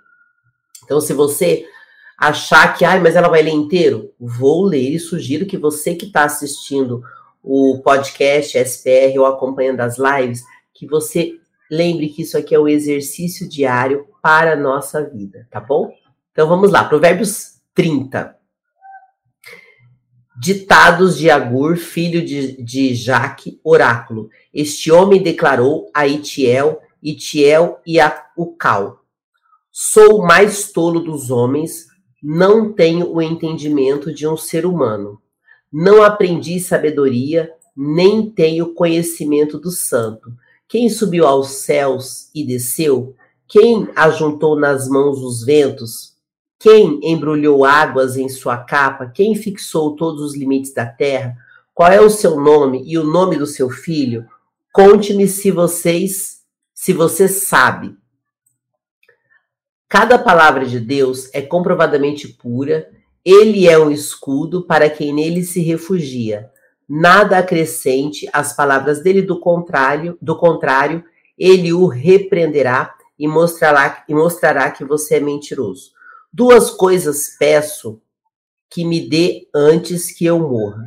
Então 0.83 1.01
se 1.01 1.13
você 1.13 1.65
achar 2.17 2.75
que, 2.77 2.85
ai, 2.85 2.99
mas 2.99 3.15
ela 3.15 3.27
vai 3.27 3.43
ler 3.43 3.51
inteiro, 3.51 4.11
vou 4.19 4.63
ler 4.63 4.89
e 4.89 4.99
sugiro 4.99 5.45
que 5.45 5.57
você 5.57 5.93
que 5.95 6.05
está 6.05 6.23
assistindo 6.23 7.03
o 7.49 7.81
podcast 7.81 8.57
SPR 8.57 9.17
ou 9.17 9.25
acompanhando 9.25 9.79
as 9.79 9.97
lives, 9.97 10.43
que 10.73 10.85
você 10.85 11.39
lembre 11.71 12.09
que 12.09 12.23
isso 12.23 12.37
aqui 12.37 12.53
é 12.53 12.59
um 12.59 12.67
exercício 12.67 13.47
diário 13.47 14.05
para 14.21 14.51
a 14.51 14.55
nossa 14.57 15.01
vida, 15.01 15.47
tá 15.49 15.61
bom? 15.61 15.89
Então 16.33 16.45
vamos 16.45 16.69
lá, 16.69 16.83
Provérbios 16.83 17.61
30. 17.73 18.35
Ditados 20.37 21.17
de 21.17 21.29
Agur, 21.29 21.77
filho 21.77 22.23
de, 22.23 22.61
de 22.61 22.93
Jaque, 22.93 23.61
oráculo. 23.63 24.29
Este 24.53 24.91
homem 24.91 25.23
declarou 25.23 25.89
a 25.93 26.05
Itiel, 26.05 26.81
Itiel 27.01 27.79
e 27.85 27.97
a 27.97 28.25
Ucal. 28.37 28.99
Sou 29.71 30.19
o 30.19 30.27
mais 30.27 30.71
tolo 30.73 30.99
dos 30.99 31.31
homens, 31.31 31.87
não 32.21 32.73
tenho 32.73 33.09
o 33.09 33.21
entendimento 33.21 34.13
de 34.13 34.27
um 34.27 34.35
ser 34.35 34.65
humano. 34.65 35.21
Não 35.71 36.01
aprendi 36.01 36.59
sabedoria, 36.59 37.51
nem 37.75 38.29
tenho 38.29 38.73
conhecimento 38.73 39.59
do 39.59 39.69
santo. 39.69 40.31
Quem 40.67 40.89
subiu 40.89 41.25
aos 41.25 41.49
céus 41.49 42.29
e 42.33 42.43
desceu? 42.45 43.15
Quem 43.47 43.87
ajuntou 43.95 44.59
nas 44.59 44.89
mãos 44.89 45.19
os 45.19 45.45
ventos? 45.45 46.15
Quem 46.59 46.99
embrulhou 47.03 47.63
águas 47.63 48.17
em 48.17 48.27
sua 48.27 48.57
capa? 48.57 49.07
Quem 49.07 49.35
fixou 49.35 49.95
todos 49.95 50.21
os 50.21 50.35
limites 50.35 50.73
da 50.73 50.85
terra? 50.85 51.37
Qual 51.73 51.91
é 51.91 52.01
o 52.01 52.09
seu 52.09 52.39
nome 52.39 52.83
e 52.85 52.97
o 52.97 53.03
nome 53.03 53.37
do 53.37 53.45
seu 53.45 53.69
filho? 53.69 54.25
Conte-me 54.73 55.27
se 55.27 55.51
vocês, 55.51 56.41
se 56.73 56.91
você 56.91 57.27
sabe. 57.27 57.95
Cada 59.87 60.17
palavra 60.17 60.65
de 60.65 60.79
Deus 60.79 61.29
é 61.33 61.41
comprovadamente 61.41 62.27
pura 62.27 62.89
ele 63.29 63.67
é 63.67 63.77
um 63.77 63.91
escudo 63.91 64.65
para 64.65 64.89
quem 64.89 65.13
nele 65.13 65.43
se 65.43 65.59
refugia. 65.59 66.49
Nada 66.87 67.37
acrescente 67.37 68.25
às 68.31 68.55
palavras 68.55 69.03
dele, 69.03 69.21
do 69.21 69.37
contrário, 69.41 70.17
do 70.21 70.37
contrário, 70.37 71.03
ele 71.37 71.73
o 71.73 71.87
repreenderá 71.87 72.95
e 73.19 73.27
mostrará, 73.27 74.05
e 74.07 74.13
mostrará 74.13 74.71
que 74.71 74.85
você 74.85 75.15
é 75.15 75.19
mentiroso. 75.19 75.91
Duas 76.31 76.69
coisas 76.69 77.35
peço 77.37 78.01
que 78.69 78.85
me 78.85 79.09
dê 79.09 79.49
antes 79.53 80.09
que 80.09 80.25
eu 80.25 80.39
morra. 80.39 80.85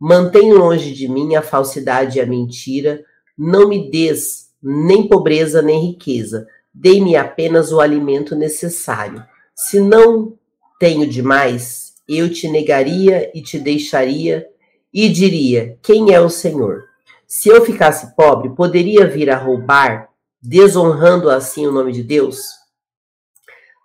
Mantém 0.00 0.54
longe 0.54 0.94
de 0.94 1.06
mim 1.06 1.34
a 1.34 1.42
falsidade 1.42 2.16
e 2.16 2.20
a 2.22 2.26
mentira, 2.26 3.04
não 3.36 3.68
me 3.68 3.90
des 3.90 4.54
nem 4.62 5.06
pobreza 5.06 5.60
nem 5.60 5.88
riqueza, 5.88 6.46
dê-me 6.72 7.14
apenas 7.14 7.72
o 7.72 7.78
alimento 7.78 8.34
necessário. 8.34 9.22
Se 9.54 9.78
não 9.78 10.38
tenho 10.78 11.06
demais, 11.06 11.94
eu 12.08 12.32
te 12.32 12.48
negaria 12.48 13.30
e 13.34 13.42
te 13.42 13.58
deixaria 13.58 14.46
e 14.92 15.08
diria: 15.08 15.78
Quem 15.82 16.14
é 16.14 16.20
o 16.20 16.30
Senhor? 16.30 16.84
Se 17.26 17.48
eu 17.48 17.64
ficasse 17.64 18.16
pobre, 18.16 18.50
poderia 18.54 19.06
vir 19.06 19.28
a 19.30 19.36
roubar, 19.36 20.08
desonrando 20.40 21.28
assim 21.28 21.66
o 21.66 21.72
nome 21.72 21.92
de 21.92 22.02
Deus? 22.02 22.38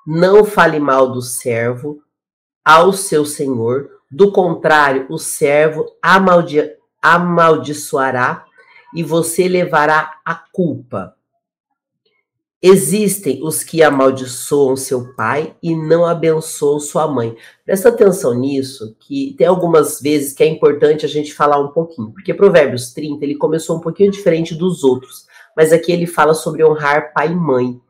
Não 0.08 0.46
fale 0.46 0.80
mal 0.80 1.12
do 1.12 1.22
servo 1.22 2.02
ao 2.64 2.94
seu 2.94 3.26
senhor, 3.26 3.90
do 4.10 4.32
contrário, 4.32 5.06
o 5.10 5.18
servo 5.18 5.86
amaldi 6.02 6.72
amaldiçoará 7.02 8.46
e 8.96 9.04
você 9.04 9.50
levará 9.50 10.22
a 10.24 10.36
culpa. 10.36 11.16
Existem 12.65 13.43
os 13.43 13.62
que 13.62 13.84
amaldiçoam 13.84 14.78
seu 14.78 15.13
pai 15.15 15.54
e 15.62 15.76
não 15.76 16.06
abençoam 16.06 16.80
sua 16.80 17.06
mãe. 17.06 17.36
Presta 17.65 17.89
atenção 17.89 18.34
nisso, 18.34 18.95
que 19.02 19.36
tem 19.38 19.45
algumas 19.45 19.99
vezes 19.99 20.32
que 20.32 20.41
é 20.41 20.47
importante 20.47 21.06
a 21.06 21.10
gente 21.10 21.34
falar 21.34 21.60
um 21.60 21.73
pouquinho, 21.73 22.13
porque 22.13 22.34
Provérbios 22.34 22.93
30 22.93 23.26
ele 23.26 23.36
começou 23.36 23.76
um 23.76 23.82
pouquinho 23.82 24.10
diferente 24.10 24.56
dos 24.56 24.82
outros, 24.86 25.28
mas 25.58 25.73
aqui 25.73 25.91
ele 25.91 26.08
fala 26.08 26.34
sobre 26.34 26.63
honrar 26.63 27.12
pai 27.13 27.34
e 27.34 27.36
mãe. 27.36 27.82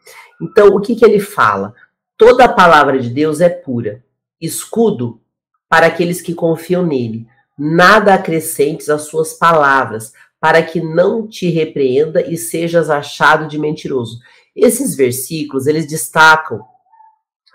Então, 0.41 0.69
o 0.69 0.81
que, 0.81 0.95
que 0.95 1.05
ele 1.05 1.19
fala? 1.19 1.75
Toda 2.17 2.45
a 2.45 2.51
palavra 2.51 2.97
de 2.97 3.11
Deus 3.11 3.41
é 3.41 3.49
pura, 3.49 4.03
escudo 4.41 5.21
para 5.69 5.85
aqueles 5.85 6.19
que 6.19 6.33
confiam 6.33 6.83
nele. 6.83 7.27
Nada 7.55 8.15
acrescentes 8.15 8.89
às 8.89 9.03
suas 9.03 9.33
palavras, 9.33 10.13
para 10.39 10.63
que 10.63 10.81
não 10.81 11.27
te 11.27 11.49
repreenda 11.49 12.25
e 12.27 12.35
sejas 12.35 12.89
achado 12.89 13.47
de 13.47 13.59
mentiroso. 13.59 14.19
Esses 14.55 14.95
versículos, 14.95 15.65
eles 15.65 15.87
destacam 15.87 16.63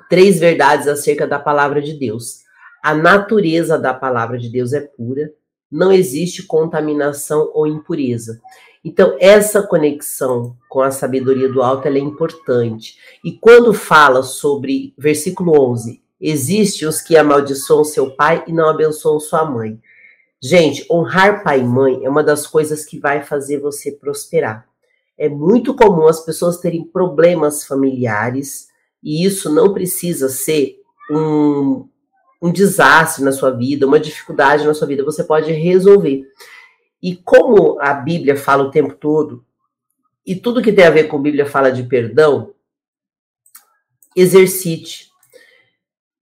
três 0.08 0.38
verdades 0.38 0.88
acerca 0.88 1.26
da 1.26 1.38
palavra 1.38 1.80
de 1.80 1.92
Deus. 1.94 2.40
A 2.82 2.94
natureza 2.94 3.78
da 3.78 3.94
palavra 3.94 4.38
de 4.38 4.48
Deus 4.48 4.72
é 4.72 4.80
pura, 4.80 5.32
não 5.70 5.92
existe 5.92 6.42
contaminação 6.44 7.50
ou 7.54 7.66
impureza. 7.66 8.40
Então, 8.84 9.16
essa 9.20 9.62
conexão 9.62 10.56
com 10.68 10.80
a 10.80 10.90
sabedoria 10.90 11.48
do 11.48 11.62
alto 11.62 11.86
é 11.86 11.98
importante. 11.98 12.96
E 13.24 13.32
quando 13.32 13.74
fala 13.74 14.22
sobre, 14.22 14.94
versículo 14.96 15.60
11, 15.70 16.00
existe 16.20 16.86
os 16.86 17.00
que 17.00 17.16
amaldiçoam 17.16 17.84
seu 17.84 18.10
pai 18.12 18.44
e 18.46 18.52
não 18.52 18.68
abençoam 18.68 19.20
sua 19.20 19.44
mãe. 19.44 19.78
Gente, 20.40 20.86
honrar 20.90 21.42
pai 21.42 21.60
e 21.60 21.64
mãe 21.64 22.04
é 22.04 22.08
uma 22.08 22.22
das 22.22 22.46
coisas 22.46 22.84
que 22.84 22.98
vai 22.98 23.22
fazer 23.22 23.58
você 23.60 23.92
prosperar 23.92 24.67
é 25.18 25.28
muito 25.28 25.74
comum 25.74 26.06
as 26.06 26.24
pessoas 26.24 26.58
terem 26.58 26.84
problemas 26.84 27.64
familiares 27.64 28.68
e 29.02 29.24
isso 29.24 29.52
não 29.52 29.74
precisa 29.74 30.28
ser 30.28 30.80
um, 31.10 31.88
um 32.40 32.52
desastre 32.52 33.24
na 33.24 33.32
sua 33.32 33.50
vida, 33.50 33.86
uma 33.86 33.98
dificuldade 33.98 34.66
na 34.66 34.74
sua 34.74 34.86
vida, 34.86 35.04
você 35.04 35.24
pode 35.24 35.50
resolver. 35.52 36.24
E 37.02 37.16
como 37.16 37.80
a 37.80 37.92
Bíblia 37.92 38.36
fala 38.36 38.64
o 38.64 38.70
tempo 38.70 38.94
todo, 38.94 39.44
e 40.26 40.36
tudo 40.36 40.62
que 40.62 40.72
tem 40.72 40.84
a 40.84 40.90
ver 40.90 41.04
com 41.04 41.16
a 41.16 41.22
Bíblia 41.22 41.46
fala 41.46 41.70
de 41.70 41.82
perdão, 41.82 42.54
exercite 44.14 45.08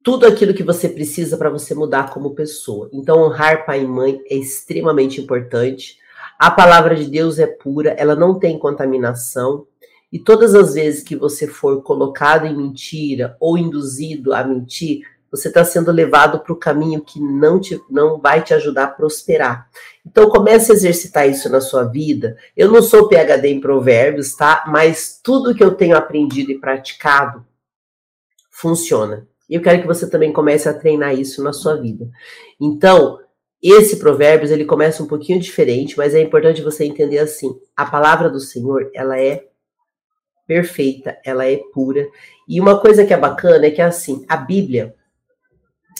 tudo 0.07 0.25
aquilo 0.25 0.55
que 0.55 0.63
você 0.63 0.89
precisa 0.89 1.37
para 1.37 1.51
você 1.51 1.75
mudar 1.75 2.11
como 2.11 2.35
pessoa. 2.35 2.89
Então, 2.93 3.25
honrar 3.25 3.67
pai 3.67 3.83
e 3.83 3.87
mãe 3.89 4.23
é 4.31 4.37
extremamente 4.37 5.21
importante. 5.21 5.99
A 6.39 6.51
palavra 6.51 6.95
de 6.95 7.07
Deus 7.07 7.39
é 7.39 7.47
pura, 7.47 7.91
ela 7.91 8.15
não 8.15 8.39
tem 8.39 8.59
contaminação. 8.59 9.67
E 10.13 10.19
todas 10.19 10.55
as 10.55 10.75
vezes 10.75 11.03
que 11.03 11.17
você 11.17 11.47
for 11.47 11.83
colocado 11.83 12.47
em 12.47 12.57
mentira 12.57 13.37
ou 13.41 13.59
induzido 13.59 14.33
a 14.33 14.45
mentir, 14.45 15.03
você 15.31 15.49
está 15.49 15.65
sendo 15.65 15.91
levado 15.91 16.41
para 16.41 16.53
o 16.53 16.59
caminho 16.59 17.03
que 17.03 17.21
não, 17.21 17.61
te, 17.61 17.81
não 17.91 18.21
vai 18.21 18.43
te 18.43 18.55
ajudar 18.55 18.85
a 18.85 18.89
prosperar. 18.89 19.69
Então 20.05 20.31
comece 20.31 20.71
a 20.71 20.75
exercitar 20.75 21.29
isso 21.29 21.49
na 21.51 21.61
sua 21.61 21.85
vida. 21.85 22.37
Eu 22.57 22.71
não 22.71 22.83
sou 22.83 23.09
PhD 23.09 23.49
em 23.49 23.61
provérbios, 23.61 24.35
tá? 24.35 24.65
Mas 24.69 25.21
tudo 25.23 25.55
que 25.55 25.65
eu 25.65 25.75
tenho 25.75 25.97
aprendido 25.97 26.53
e 26.53 26.59
praticado 26.59 27.45
funciona. 28.51 29.27
E 29.49 29.55
eu 29.55 29.63
quero 29.63 29.81
que 29.81 29.87
você 29.87 30.09
também 30.09 30.33
comece 30.33 30.69
a 30.69 30.75
treinar 30.75 31.15
isso 31.15 31.43
na 31.43 31.53
sua 31.53 31.75
vida. 31.77 32.09
Então, 32.61 33.21
esse 33.63 33.97
provérbios, 33.99 34.51
ele 34.51 34.65
começa 34.65 35.03
um 35.03 35.07
pouquinho 35.07 35.41
diferente, 35.41 35.97
mas 35.97 36.15
é 36.15 36.21
importante 36.21 36.63
você 36.63 36.85
entender 36.85 37.19
assim, 37.19 37.59
a 37.77 37.87
palavra 37.87 38.29
do 38.29 38.39
Senhor, 38.39 38.91
ela 38.95 39.19
é 39.19 39.45
perfeita, 40.47 41.19
ela 41.25 41.47
é 41.47 41.57
pura. 41.73 42.07
E 42.49 42.61
uma 42.61 42.79
coisa 42.79 43.05
que 43.05 43.13
é 43.13 43.17
bacana 43.17 43.67
é 43.67 43.71
que 43.71 43.83
assim, 43.83 44.25
a 44.29 44.37
Bíblia, 44.37 44.95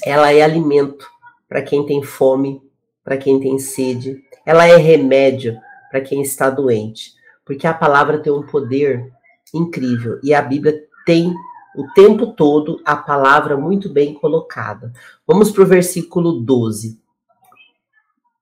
ela 0.05 0.33
é 0.33 0.43
alimento 0.43 1.07
para 1.49 1.63
quem 1.63 1.85
tem 1.87 2.03
fome, 2.03 2.61
para 3.03 3.17
quem 3.17 3.41
tem 3.41 3.59
sede, 3.59 4.23
ela 4.45 4.67
é 4.67 4.77
remédio 4.77 5.59
para 5.91 6.01
quem 6.01 6.23
está 6.23 6.51
doente, 6.51 7.13
porque 7.45 7.67
a 7.67 7.75
palavra 7.75 8.19
tem 8.19 8.33
um 8.33 8.47
poder 8.47 9.13
incrível 9.55 10.19
e 10.23 10.35
a 10.35 10.43
Bíblia 10.43 10.85
tem 11.05 11.35
o 11.77 11.87
tempo 11.93 12.29
todo 12.29 12.81
a 12.85 12.97
palavra 12.97 13.57
muito 13.57 13.89
bem 13.89 14.15
colocada. 14.15 14.93
Vamos 15.27 15.51
para 15.51 15.63
o 15.63 15.67
versículo 15.67 16.41
12. 16.41 16.99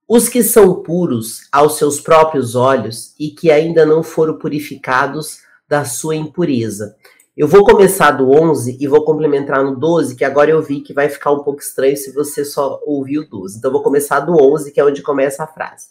Os 0.06 0.28
que 0.28 0.42
são 0.42 0.82
puros 0.82 1.48
aos 1.50 1.78
seus 1.78 1.98
próprios 1.98 2.54
olhos 2.54 3.14
e 3.18 3.30
que 3.30 3.50
ainda 3.50 3.86
não 3.86 4.02
foram 4.02 4.36
purificados 4.36 5.38
da 5.66 5.86
sua 5.86 6.14
impureza. 6.14 6.94
Eu 7.34 7.48
vou 7.48 7.64
começar 7.64 8.10
do 8.10 8.30
11 8.30 8.76
e 8.78 8.86
vou 8.86 9.02
complementar 9.02 9.64
no 9.64 9.74
12, 9.74 10.14
que 10.14 10.22
agora 10.22 10.50
eu 10.50 10.62
vi 10.62 10.82
que 10.82 10.92
vai 10.92 11.08
ficar 11.08 11.32
um 11.32 11.42
pouco 11.42 11.60
estranho 11.60 11.96
se 11.96 12.12
você 12.12 12.44
só 12.44 12.78
ouvir 12.84 13.20
o 13.20 13.28
12. 13.28 13.56
Então, 13.56 13.72
vou 13.72 13.82
começar 13.82 14.20
do 14.20 14.34
11, 14.34 14.72
que 14.72 14.78
é 14.78 14.84
onde 14.84 15.00
começa 15.00 15.42
a 15.42 15.46
frase. 15.46 15.86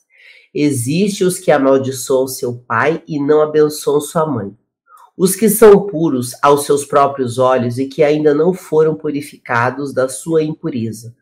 Existe 0.54 1.24
os 1.24 1.40
que 1.40 1.52
amaldiçoam 1.52 2.28
seu 2.28 2.54
pai 2.54 3.02
e 3.08 3.20
não 3.20 3.42
abençoam 3.42 4.00
sua 4.00 4.28
mãe. 4.28 4.56
Os 5.18 5.36
que 5.36 5.50
são 5.50 5.88
puros 5.88 6.36
aos 6.40 6.66
seus 6.66 6.86
próprios 6.86 7.40
olhos 7.40 7.80
e 7.80 7.88
que 7.88 8.04
ainda 8.04 8.32
não 8.32 8.54
foram 8.54 8.94
purificados 8.94 9.92
da 9.92 10.08
sua 10.08 10.44
impureza. 10.44 11.16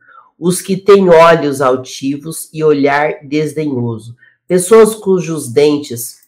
Os 0.43 0.59
que 0.59 0.75
têm 0.75 1.07
olhos 1.07 1.61
altivos 1.61 2.49
e 2.51 2.63
olhar 2.63 3.23
desdenhoso. 3.23 4.15
Pessoas 4.47 4.95
cujos 4.95 5.47
dentes 5.47 6.21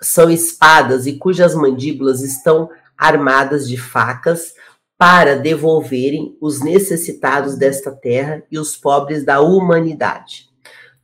são 0.00 0.30
espadas 0.30 1.04
e 1.04 1.14
cujas 1.14 1.52
mandíbulas 1.52 2.22
estão 2.22 2.70
armadas 2.96 3.68
de 3.68 3.76
facas 3.76 4.54
para 4.96 5.34
devolverem 5.34 6.36
os 6.40 6.60
necessitados 6.60 7.56
desta 7.56 7.90
terra 7.90 8.44
e 8.52 8.56
os 8.56 8.76
pobres 8.76 9.24
da 9.24 9.40
humanidade. 9.40 10.48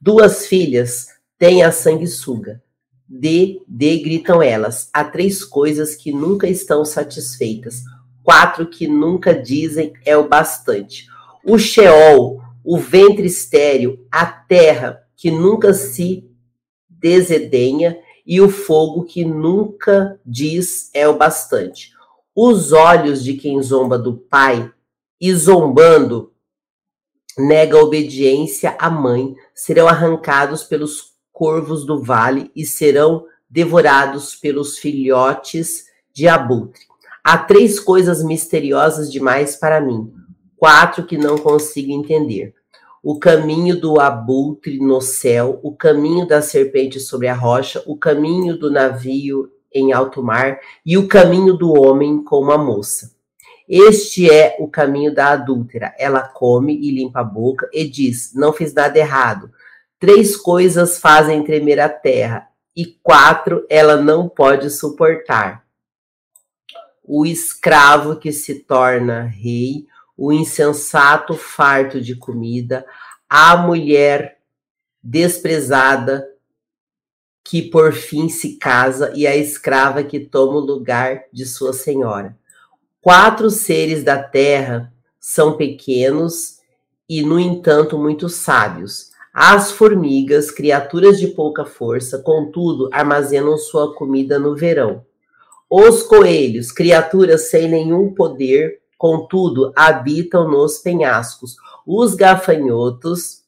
Duas 0.01 0.47
filhas 0.47 1.09
têm 1.37 1.65
a 1.65 1.73
sanguessuga. 1.73 2.63
De, 3.09 3.61
de, 3.67 3.99
gritam 3.99 4.41
elas. 4.41 4.89
Há 4.93 5.03
três 5.03 5.43
coisas 5.43 5.97
que 5.97 6.13
nunca 6.13 6.47
estão 6.47 6.85
satisfeitas. 6.85 7.83
Quatro 8.23 8.69
que 8.69 8.87
nunca 8.87 9.35
dizem 9.35 9.93
é 10.05 10.17
o 10.17 10.29
bastante. 10.29 11.13
O 11.47 11.59
Sheol, 11.59 12.41
o 12.65 12.79
ventre 12.79 13.27
estéril, 13.27 14.07
a 14.11 14.25
terra 14.25 15.03
que 15.15 15.31
nunca 15.31 15.75
se 15.75 16.27
desedenha 16.89 17.99
e 18.27 18.41
o 18.41 18.49
fogo 18.49 19.05
que 19.05 19.27
nunca 19.27 20.19
diz 20.25 20.91
é 20.95 21.07
o 21.07 21.19
bastante. 21.19 21.93
Os 22.35 22.73
olhos 22.73 23.23
de 23.23 23.35
quem 23.35 23.63
zomba 23.63 23.99
do 23.99 24.17
pai 24.17 24.73
e 25.21 25.35
zombando 25.35 26.33
nega 27.37 27.77
a 27.77 27.83
obediência 27.83 28.75
à 28.79 28.89
mãe 28.89 29.35
serão 29.55 29.87
arrancados 29.87 30.65
pelos 30.65 31.13
corvos 31.31 31.85
do 31.85 32.03
vale 32.03 32.51
e 32.57 32.65
serão 32.65 33.27
devorados 33.51 34.35
pelos 34.35 34.79
filhotes 34.79 35.85
de 36.11 36.27
abutre. 36.27 36.81
Há 37.23 37.37
três 37.37 37.79
coisas 37.79 38.25
misteriosas 38.25 39.13
demais 39.13 39.57
para 39.57 39.81
mim, 39.81 40.13
quatro 40.57 41.05
que 41.05 41.17
não 41.17 41.39
consigo 41.39 41.93
entender 41.93 42.55
o 43.05 43.19
caminho 43.19 43.79
do 43.79 44.01
abutre 44.01 44.79
no 44.79 44.99
céu, 44.99 45.61
o 45.63 45.77
caminho 45.77 46.27
da 46.27 46.41
serpente 46.41 46.99
sobre 46.99 47.29
a 47.29 47.35
rocha, 47.35 47.83
o 47.87 47.99
caminho 47.99 48.57
do 48.59 48.71
navio 48.71 49.53
em 49.71 49.93
alto 49.93 50.23
mar 50.23 50.59
e 50.87 50.97
o 50.97 51.07
caminho 51.07 51.53
do 51.53 51.71
homem 51.71 52.25
com 52.25 52.41
uma 52.41 52.57
moça. 52.57 53.13
Este 53.69 54.31
é 54.31 54.57
o 54.59 54.67
caminho 54.67 55.15
da 55.15 55.33
adúltera. 55.33 55.95
Ela 55.99 56.23
come 56.23 56.75
e 56.75 56.91
limpa 56.91 57.21
a 57.21 57.25
boca 57.25 57.69
e 57.75 57.87
diz: 57.87 58.33
Não 58.35 58.55
fiz 58.55 58.73
nada 58.73 58.99
errado. 58.99 59.51
Três 59.99 60.35
coisas 60.35 60.99
fazem 60.99 61.45
tremer 61.45 61.81
a 61.81 61.91
terra, 61.91 62.49
e 62.75 62.87
quatro 63.03 63.67
ela 63.69 63.97
não 63.97 64.31
pode 64.31 64.71
suportar: 64.71 65.63
o 67.03 67.27
escravo 67.27 68.17
que 68.17 68.33
se 68.33 68.61
torna 68.61 69.25
rei, 69.25 69.87
o 70.17 70.33
insensato 70.33 71.35
farto 71.35 72.01
de 72.01 72.15
comida, 72.15 72.87
a 73.29 73.57
mulher 73.57 74.39
desprezada 75.03 76.27
que 77.43 77.61
por 77.63 77.93
fim 77.93 78.29
se 78.29 78.57
casa 78.57 79.13
e 79.15 79.27
a 79.27 79.37
escrava 79.37 80.03
que 80.03 80.19
toma 80.19 80.57
o 80.57 80.65
lugar 80.65 81.25
de 81.33 81.45
sua 81.45 81.73
senhora. 81.73 82.37
Quatro 83.03 83.51
seres 83.51 84.03
da 84.03 84.23
terra 84.23 84.91
são 85.21 85.57
pequenos 85.57 86.59
e, 87.07 87.23
no 87.23 87.39
entanto, 87.39 87.99
muito 87.99 88.31
sábios. 88.31 89.11
As 89.33 89.73
formigas, 89.73 90.51
criaturas 90.51 91.19
de 91.19 91.27
pouca 91.29 91.67
força, 91.67 92.19
contudo, 92.19 92.89
armazenam 92.93 93.59
sua 93.59 93.95
comida 93.95 94.39
no 94.39 94.57
verão. 94.57 95.05
Os 95.69 96.03
coelhos, 96.03 96.71
criaturas 96.73 97.51
sem 97.51 97.69
nenhum 97.69 98.15
poder, 98.15 98.81
contudo, 98.99 99.73
habitam 99.77 100.49
nos 100.49 100.79
penhascos. 100.79 101.57
Os 101.87 102.15
gafanhotos, 102.15 103.43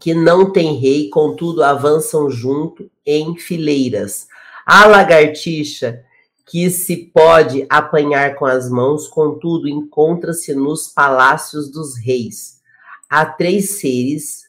que 0.00 0.14
não 0.14 0.52
têm 0.52 0.76
rei, 0.76 1.08
contudo, 1.08 1.62
avançam 1.62 2.30
junto 2.30 2.90
em 3.04 3.36
fileiras. 3.36 4.28
A 4.64 4.86
lagartixa, 4.86 6.04
que 6.46 6.70
se 6.70 6.96
pode 6.96 7.66
apanhar 7.68 8.34
com 8.36 8.46
as 8.46 8.70
mãos, 8.70 9.06
contudo, 9.06 9.68
encontra-se 9.68 10.54
nos 10.54 10.88
palácios 10.88 11.70
dos 11.70 11.96
reis. 11.98 12.60
Há 13.08 13.26
três 13.26 13.78
seres 13.78 14.48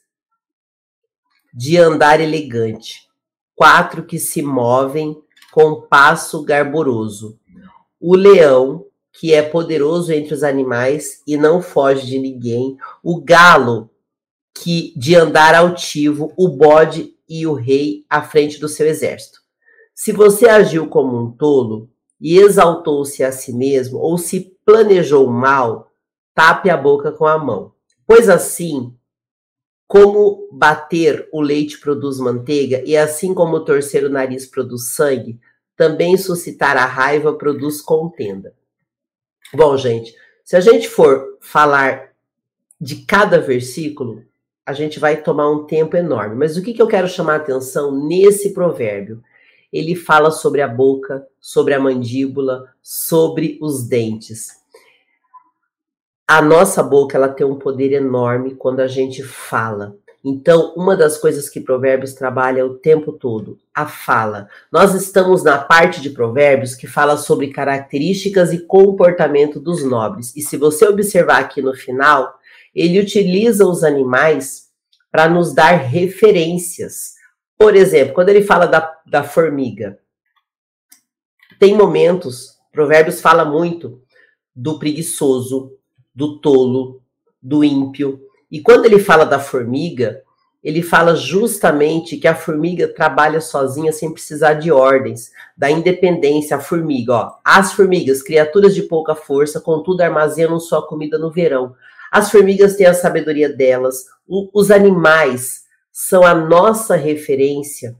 de 1.53 1.77
andar 1.77 2.21
elegante, 2.21 3.07
quatro 3.55 4.05
que 4.05 4.19
se 4.19 4.41
movem 4.41 5.21
com 5.51 5.81
passo 5.81 6.43
garboroso. 6.43 7.39
O 7.99 8.15
leão, 8.15 8.85
que 9.19 9.33
é 9.33 9.41
poderoso 9.41 10.13
entre 10.13 10.33
os 10.33 10.43
animais 10.43 11.21
e 11.27 11.35
não 11.35 11.61
foge 11.61 12.07
de 12.07 12.17
ninguém, 12.17 12.77
o 13.03 13.21
galo, 13.21 13.89
que 14.55 14.93
de 14.95 15.13
andar 15.13 15.53
altivo, 15.53 16.31
o 16.37 16.47
bode 16.47 17.13
e 17.27 17.45
o 17.45 17.51
rei 17.51 18.05
à 18.09 18.21
frente 18.21 18.61
do 18.61 18.69
seu 18.69 18.87
exército. 18.87 19.41
Se 19.93 20.13
você 20.13 20.47
agiu 20.47 20.87
como 20.87 21.21
um 21.21 21.31
tolo 21.33 21.89
e 22.17 22.37
exaltou-se 22.37 23.21
a 23.21 23.29
si 23.29 23.51
mesmo, 23.51 23.99
ou 23.99 24.17
se 24.17 24.57
planejou 24.63 25.27
mal, 25.27 25.91
tape 26.33 26.69
a 26.69 26.77
boca 26.77 27.11
com 27.11 27.27
a 27.27 27.37
mão. 27.37 27.73
Pois 28.07 28.29
assim, 28.29 28.95
como 29.85 30.47
bater 30.53 31.27
o 31.33 31.41
leite 31.41 31.77
produz 31.77 32.19
manteiga, 32.19 32.81
e 32.85 32.95
assim 32.95 33.33
como 33.33 33.65
torcer 33.65 34.05
o 34.05 34.09
nariz 34.09 34.45
produz 34.45 34.93
sangue, 34.93 35.37
também 35.75 36.15
suscitar 36.15 36.77
a 36.77 36.85
raiva 36.85 37.33
produz 37.33 37.81
contenda. 37.81 38.57
Bom, 39.53 39.75
gente, 39.77 40.13
se 40.43 40.55
a 40.55 40.59
gente 40.59 40.87
for 40.87 41.37
falar 41.41 42.11
de 42.79 42.97
cada 43.05 43.39
versículo, 43.39 44.23
a 44.65 44.73
gente 44.73 44.99
vai 44.99 45.17
tomar 45.17 45.49
um 45.49 45.65
tempo 45.65 45.97
enorme. 45.97 46.35
Mas 46.35 46.55
o 46.55 46.61
que, 46.61 46.73
que 46.73 46.81
eu 46.81 46.87
quero 46.87 47.07
chamar 47.07 47.33
a 47.33 47.37
atenção 47.37 48.07
nesse 48.07 48.53
provérbio? 48.53 49.23
Ele 49.73 49.95
fala 49.95 50.29
sobre 50.29 50.61
a 50.61 50.67
boca, 50.67 51.27
sobre 51.39 51.73
a 51.73 51.79
mandíbula, 51.79 52.71
sobre 52.81 53.57
os 53.61 53.87
dentes. 53.87 54.59
A 56.27 56.41
nossa 56.41 56.83
boca 56.83 57.17
ela 57.17 57.29
tem 57.29 57.45
um 57.45 57.57
poder 57.57 57.91
enorme 57.91 58.53
quando 58.53 58.79
a 58.79 58.87
gente 58.87 59.23
fala. 59.23 59.97
Então, 60.23 60.73
uma 60.75 60.97
das 60.97 61.17
coisas 61.17 61.49
que 61.49 61.61
Provérbios 61.61 62.13
trabalha 62.13 62.65
o 62.65 62.75
tempo 62.75 63.13
todo, 63.13 63.57
a 63.73 63.85
fala. 63.85 64.49
Nós 64.71 64.93
estamos 64.93 65.43
na 65.43 65.57
parte 65.57 66.01
de 66.01 66.09
Provérbios 66.09 66.75
que 66.75 66.87
fala 66.87 67.15
sobre 67.15 67.51
características 67.51 68.51
e 68.51 68.65
comportamento 68.65 69.59
dos 69.59 69.83
nobres. 69.83 70.35
E 70.35 70.41
se 70.41 70.57
você 70.57 70.85
observar 70.85 71.39
aqui 71.39 71.61
no 71.61 71.73
final, 71.73 72.37
ele 72.75 72.99
utiliza 72.99 73.65
os 73.65 73.83
animais 73.83 74.69
para 75.11 75.29
nos 75.29 75.53
dar 75.53 75.77
referências. 75.77 77.13
Por 77.57 77.75
exemplo, 77.75 78.13
quando 78.13 78.29
ele 78.29 78.43
fala 78.43 78.65
da, 78.65 78.99
da 79.05 79.23
formiga, 79.23 79.99
tem 81.57 81.75
momentos, 81.75 82.57
Provérbios 82.71 83.21
fala 83.21 83.43
muito 83.43 84.01
do 84.55 84.79
preguiçoso, 84.79 85.77
do 86.13 86.39
tolo, 86.39 87.01
do 87.41 87.63
ímpio. 87.63 88.21
E 88.51 88.61
quando 88.61 88.85
ele 88.85 88.99
fala 88.99 89.25
da 89.25 89.39
formiga, 89.39 90.23
ele 90.63 90.81
fala 90.81 91.15
justamente 91.15 92.17
que 92.17 92.27
a 92.27 92.35
formiga 92.35 92.87
trabalha 92.87 93.39
sozinha 93.39 93.93
sem 93.93 94.11
precisar 94.11 94.55
de 94.55 94.71
ordens, 94.71 95.31
da 95.55 95.71
independência, 95.71 96.57
a 96.57 96.59
formiga, 96.59 97.13
ó. 97.13 97.31
As 97.43 97.73
formigas, 97.73 98.21
criaturas 98.21 98.75
de 98.75 98.83
pouca 98.83 99.15
força, 99.15 99.61
contudo 99.61 100.01
armazenam 100.01 100.59
sua 100.59 100.85
comida 100.85 101.17
no 101.17 101.31
verão. 101.31 101.75
As 102.11 102.29
formigas 102.29 102.75
têm 102.75 102.87
a 102.87 102.93
sabedoria 102.93 103.47
delas, 103.47 104.05
os 104.27 104.71
animais 104.71 105.63
são 105.91 106.23
a 106.23 106.33
nossa 106.33 106.95
referência 106.95 107.95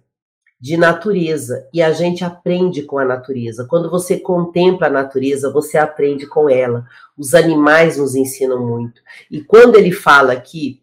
de 0.60 0.76
natureza 0.76 1.68
e 1.74 1.82
a 1.82 1.94
gente 1.94 2.24
aprende 2.24 2.82
com 2.82 2.98
a 2.98 3.06
natureza. 3.06 3.66
Quando 3.66 3.90
você 3.90 4.20
contempla 4.20 4.88
a 4.88 4.92
natureza, 4.92 5.52
você 5.52 5.78
aprende 5.78 6.28
com 6.28 6.50
ela. 6.50 6.86
Os 7.18 7.34
animais 7.34 7.98
nos 7.98 8.14
ensinam 8.14 8.68
muito. 8.68 9.02
E 9.32 9.42
quando 9.42 9.76
ele 9.76 9.92
fala 9.92 10.34
aqui 10.34 10.82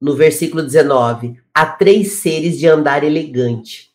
no 0.00 0.16
versículo 0.16 0.62
19, 0.62 1.40
há 1.54 1.64
três 1.64 2.14
seres 2.14 2.58
de 2.58 2.66
andar 2.66 3.04
elegante, 3.04 3.92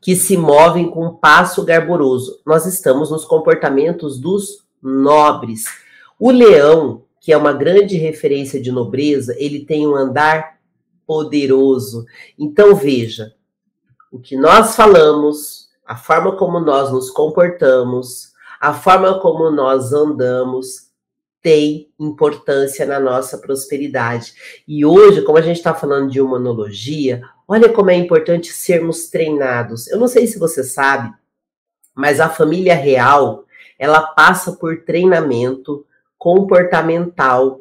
que 0.00 0.16
se 0.16 0.36
movem 0.36 0.90
com 0.90 1.06
um 1.06 1.14
passo 1.14 1.64
garboroso. 1.64 2.40
Nós 2.44 2.66
estamos 2.66 3.10
nos 3.10 3.24
comportamentos 3.24 4.18
dos 4.18 4.64
nobres. 4.82 5.64
O 6.18 6.30
leão, 6.30 7.04
que 7.20 7.32
é 7.32 7.36
uma 7.36 7.52
grande 7.52 7.96
referência 7.96 8.60
de 8.60 8.72
nobreza, 8.72 9.34
ele 9.38 9.64
tem 9.64 9.86
um 9.86 9.94
andar 9.94 10.58
poderoso. 11.06 12.04
Então 12.38 12.74
veja, 12.74 13.32
o 14.10 14.18
que 14.18 14.36
nós 14.36 14.74
falamos, 14.74 15.68
a 15.86 15.96
forma 15.96 16.36
como 16.36 16.58
nós 16.58 16.90
nos 16.90 17.10
comportamos, 17.10 18.32
a 18.60 18.74
forma 18.74 19.20
como 19.20 19.50
nós 19.50 19.92
andamos, 19.92 20.90
tem 21.42 21.90
importância 21.98 22.84
na 22.84 23.00
nossa 23.00 23.38
prosperidade. 23.38 24.34
E 24.66 24.84
hoje, 24.84 25.22
como 25.22 25.38
a 25.38 25.42
gente 25.42 25.56
está 25.56 25.74
falando 25.74 26.10
de 26.10 26.20
humanologia, 26.20 27.22
olha 27.48 27.72
como 27.72 27.90
é 27.90 27.94
importante 27.94 28.52
sermos 28.52 29.08
treinados. 29.08 29.88
Eu 29.88 29.98
não 29.98 30.08
sei 30.08 30.26
se 30.26 30.38
você 30.38 30.62
sabe, 30.62 31.12
mas 31.94 32.20
a 32.20 32.28
família 32.28 32.74
real 32.74 33.44
ela 33.78 34.02
passa 34.02 34.52
por 34.52 34.84
treinamento 34.84 35.86
comportamental, 36.18 37.58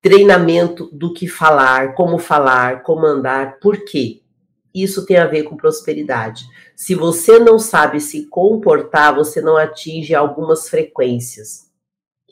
treinamento 0.00 0.88
do 0.92 1.12
que 1.12 1.26
falar, 1.26 1.94
como 1.94 2.18
falar, 2.18 2.84
como 2.84 3.04
andar. 3.04 3.58
Por 3.58 3.84
quê? 3.84 4.22
Isso 4.74 5.06
tem 5.06 5.16
a 5.16 5.26
ver 5.26 5.44
com 5.44 5.56
prosperidade. 5.56 6.44
Se 6.76 6.94
você 6.94 7.38
não 7.38 7.58
sabe 7.58 8.00
se 8.00 8.26
comportar, 8.26 9.14
você 9.14 9.40
não 9.40 9.56
atinge 9.56 10.14
algumas 10.14 10.68
frequências. 10.68 11.68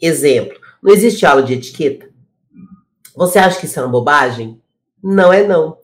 Exemplo, 0.01 0.59
não 0.83 0.93
existe 0.93 1.25
aula 1.25 1.43
de 1.43 1.55
etiqueta? 1.55 2.09
Você 3.17 3.39
acha 3.39 3.59
que 3.59 3.67
isso 3.67 3.79
é 3.79 3.83
uma 3.83 3.91
bobagem? 3.91 4.61
Não 5.03 5.33
é 5.33 5.47
não. 5.47 5.79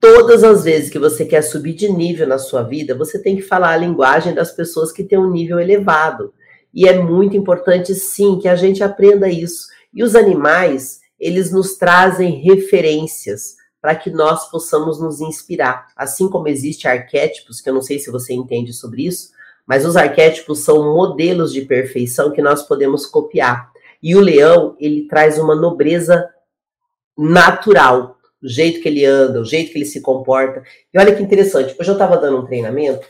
Todas 0.00 0.42
as 0.42 0.64
vezes 0.64 0.88
que 0.90 0.98
você 0.98 1.24
quer 1.24 1.42
subir 1.42 1.74
de 1.74 1.88
nível 1.88 2.26
na 2.26 2.38
sua 2.38 2.62
vida, 2.62 2.94
você 2.94 3.18
tem 3.20 3.36
que 3.36 3.42
falar 3.42 3.70
a 3.70 3.76
linguagem 3.76 4.34
das 4.34 4.52
pessoas 4.52 4.90
que 4.92 5.04
têm 5.04 5.18
um 5.18 5.30
nível 5.30 5.58
elevado. 5.58 6.32
E 6.72 6.86
é 6.88 6.98
muito 6.98 7.36
importante, 7.36 7.94
sim, 7.94 8.38
que 8.38 8.48
a 8.48 8.56
gente 8.56 8.82
aprenda 8.82 9.28
isso. 9.28 9.66
E 9.92 10.02
os 10.02 10.14
animais, 10.14 11.00
eles 11.18 11.50
nos 11.50 11.76
trazem 11.76 12.40
referências 12.42 13.56
para 13.80 13.94
que 13.94 14.10
nós 14.10 14.50
possamos 14.50 15.00
nos 15.00 15.20
inspirar. 15.20 15.88
Assim 15.96 16.28
como 16.28 16.48
existem 16.48 16.90
arquétipos, 16.90 17.60
que 17.60 17.68
eu 17.68 17.74
não 17.74 17.82
sei 17.82 17.98
se 17.98 18.10
você 18.10 18.34
entende 18.34 18.72
sobre 18.72 19.06
isso, 19.06 19.30
mas 19.66 19.84
os 19.84 19.96
arquétipos 19.96 20.60
são 20.60 20.94
modelos 20.94 21.52
de 21.52 21.62
perfeição 21.62 22.30
que 22.30 22.40
nós 22.40 22.62
podemos 22.62 23.06
copiar. 23.06 23.70
E 24.02 24.14
o 24.14 24.20
leão, 24.20 24.76
ele 24.78 25.08
traz 25.08 25.38
uma 25.38 25.54
nobreza 25.54 26.28
natural, 27.16 28.16
o 28.42 28.48
jeito 28.48 28.80
que 28.80 28.88
ele 28.88 29.04
anda, 29.04 29.40
o 29.40 29.44
jeito 29.44 29.72
que 29.72 29.78
ele 29.78 29.84
se 29.84 30.00
comporta. 30.00 30.62
E 30.92 30.98
olha 30.98 31.14
que 31.14 31.22
interessante, 31.22 31.74
hoje 31.78 31.90
eu 31.90 31.94
estava 31.94 32.16
dando 32.16 32.38
um 32.38 32.44
treinamento, 32.44 33.06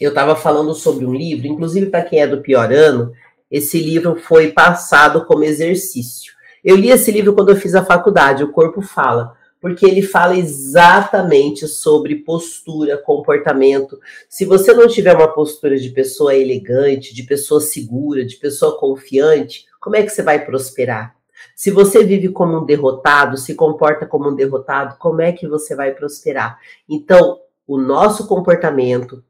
eu 0.00 0.10
estava 0.10 0.34
falando 0.34 0.72
sobre 0.74 1.04
um 1.04 1.14
livro, 1.14 1.46
inclusive 1.46 1.86
para 1.86 2.02
quem 2.02 2.20
é 2.20 2.26
do 2.26 2.40
pior 2.40 2.72
ano, 2.72 3.12
esse 3.50 3.78
livro 3.78 4.16
foi 4.16 4.52
passado 4.52 5.26
como 5.26 5.44
exercício. 5.44 6.32
Eu 6.64 6.76
li 6.76 6.90
esse 6.90 7.10
livro 7.10 7.34
quando 7.34 7.50
eu 7.50 7.56
fiz 7.56 7.74
a 7.74 7.84
faculdade, 7.84 8.44
O 8.44 8.52
Corpo 8.52 8.80
Fala, 8.80 9.36
porque 9.60 9.84
ele 9.84 10.00
fala 10.00 10.36
exatamente 10.36 11.68
sobre 11.68 12.16
postura, 12.16 12.96
comportamento. 12.96 14.00
Se 14.28 14.44
você 14.44 14.72
não 14.72 14.88
tiver 14.88 15.14
uma 15.14 15.32
postura 15.32 15.78
de 15.78 15.90
pessoa 15.90 16.34
elegante, 16.34 17.14
de 17.14 17.22
pessoa 17.24 17.60
segura, 17.60 18.24
de 18.24 18.36
pessoa 18.36 18.78
confiante, 18.78 19.66
como 19.78 19.96
é 19.96 20.02
que 20.02 20.10
você 20.10 20.22
vai 20.22 20.44
prosperar? 20.44 21.14
Se 21.54 21.70
você 21.70 22.02
vive 22.04 22.30
como 22.30 22.58
um 22.58 22.64
derrotado, 22.64 23.36
se 23.36 23.54
comporta 23.54 24.06
como 24.06 24.30
um 24.30 24.34
derrotado, 24.34 24.96
como 24.98 25.20
é 25.20 25.32
que 25.32 25.46
você 25.46 25.74
vai 25.74 25.92
prosperar? 25.92 26.58
Então, 26.88 27.38
o 27.66 27.78
nosso 27.78 28.26
comportamento, 28.26 29.22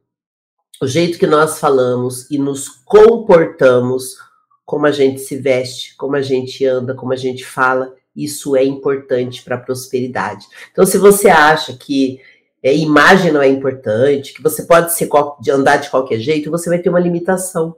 o 0.81 0.87
jeito 0.87 1.19
que 1.19 1.27
nós 1.27 1.59
falamos 1.59 2.31
e 2.31 2.39
nos 2.39 2.69
comportamos, 2.69 4.17
como 4.65 4.87
a 4.87 4.93
gente 4.93 5.21
se 5.21 5.37
veste, 5.37 5.97
como 5.97 6.17
a 6.17 6.23
gente 6.23 6.65
anda, 6.65 6.95
como 6.95 7.13
a 7.13 7.17
gente 7.17 7.45
fala, 7.45 7.95
isso 8.15 8.57
é 8.57 8.65
importante 8.65 9.43
para 9.43 9.57
a 9.57 9.61
prosperidade. 9.61 10.47
Então, 10.73 10.85
se 10.85 10.99
você 10.99 11.29
acha 11.29 11.73
que 11.75 12.21
é, 12.63 12.75
imagem 12.77 13.33
não 13.33 13.41
é 13.41 13.49
importante, 13.49 14.35
que 14.35 14.43
você 14.43 14.65
pode 14.65 14.93
ser, 14.93 15.09
andar 15.51 15.77
de 15.79 15.91
qualquer 15.91 16.19
jeito, 16.19 16.51
você 16.51 16.69
vai 16.69 16.79
ter 16.79 16.91
uma 16.91 17.01
limitação. 17.01 17.77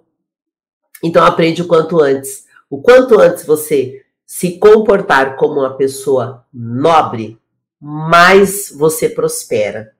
Então, 1.03 1.25
aprende 1.25 1.62
o 1.62 1.66
quanto 1.66 2.01
antes. 2.01 2.47
O 2.68 2.81
quanto 2.81 3.21
antes 3.21 3.45
você 3.45 4.03
se 4.27 4.59
comportar 4.59 5.37
como 5.37 5.61
uma 5.61 5.77
pessoa 5.77 6.47
nobre, 6.53 7.38
mais 7.81 8.73
você 8.75 9.09
prospera. 9.09 9.92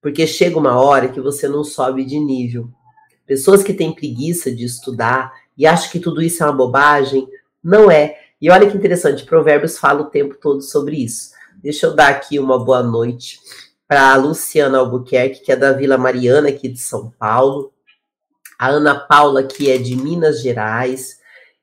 Porque 0.00 0.26
chega 0.26 0.58
uma 0.58 0.80
hora 0.80 1.08
que 1.08 1.20
você 1.20 1.48
não 1.48 1.62
sobe 1.62 2.04
de 2.04 2.18
nível. 2.18 2.70
Pessoas 3.26 3.62
que 3.62 3.74
têm 3.74 3.92
preguiça 3.92 4.54
de 4.54 4.64
estudar 4.64 5.32
e 5.58 5.66
acham 5.66 5.90
que 5.90 5.98
tudo 5.98 6.22
isso 6.22 6.42
é 6.42 6.46
uma 6.46 6.52
bobagem, 6.52 7.28
não 7.62 7.90
é. 7.90 8.16
E 8.40 8.50
olha 8.50 8.70
que 8.70 8.76
interessante, 8.76 9.24
Provérbios 9.24 9.78
fala 9.78 10.02
o 10.02 10.10
tempo 10.10 10.34
todo 10.34 10.60
sobre 10.60 10.96
isso. 10.96 11.30
Deixa 11.56 11.86
eu 11.86 11.94
dar 11.94 12.08
aqui 12.08 12.38
uma 12.38 12.62
boa 12.62 12.82
noite 12.82 13.40
para 13.88 14.12
a 14.12 14.16
Luciana 14.16 14.78
Albuquerque, 14.78 15.40
que 15.40 15.52
é 15.52 15.56
da 15.56 15.72
Vila 15.72 15.96
Mariana, 15.96 16.48
aqui 16.48 16.68
de 16.68 16.78
São 16.78 17.10
Paulo. 17.18 17.72
A 18.58 18.68
Ana 18.68 18.94
Paula, 18.94 19.42
que 19.42 19.70
é 19.70 19.78
de 19.78 19.96
Minas 19.96 20.42
Gerais. 20.42 21.18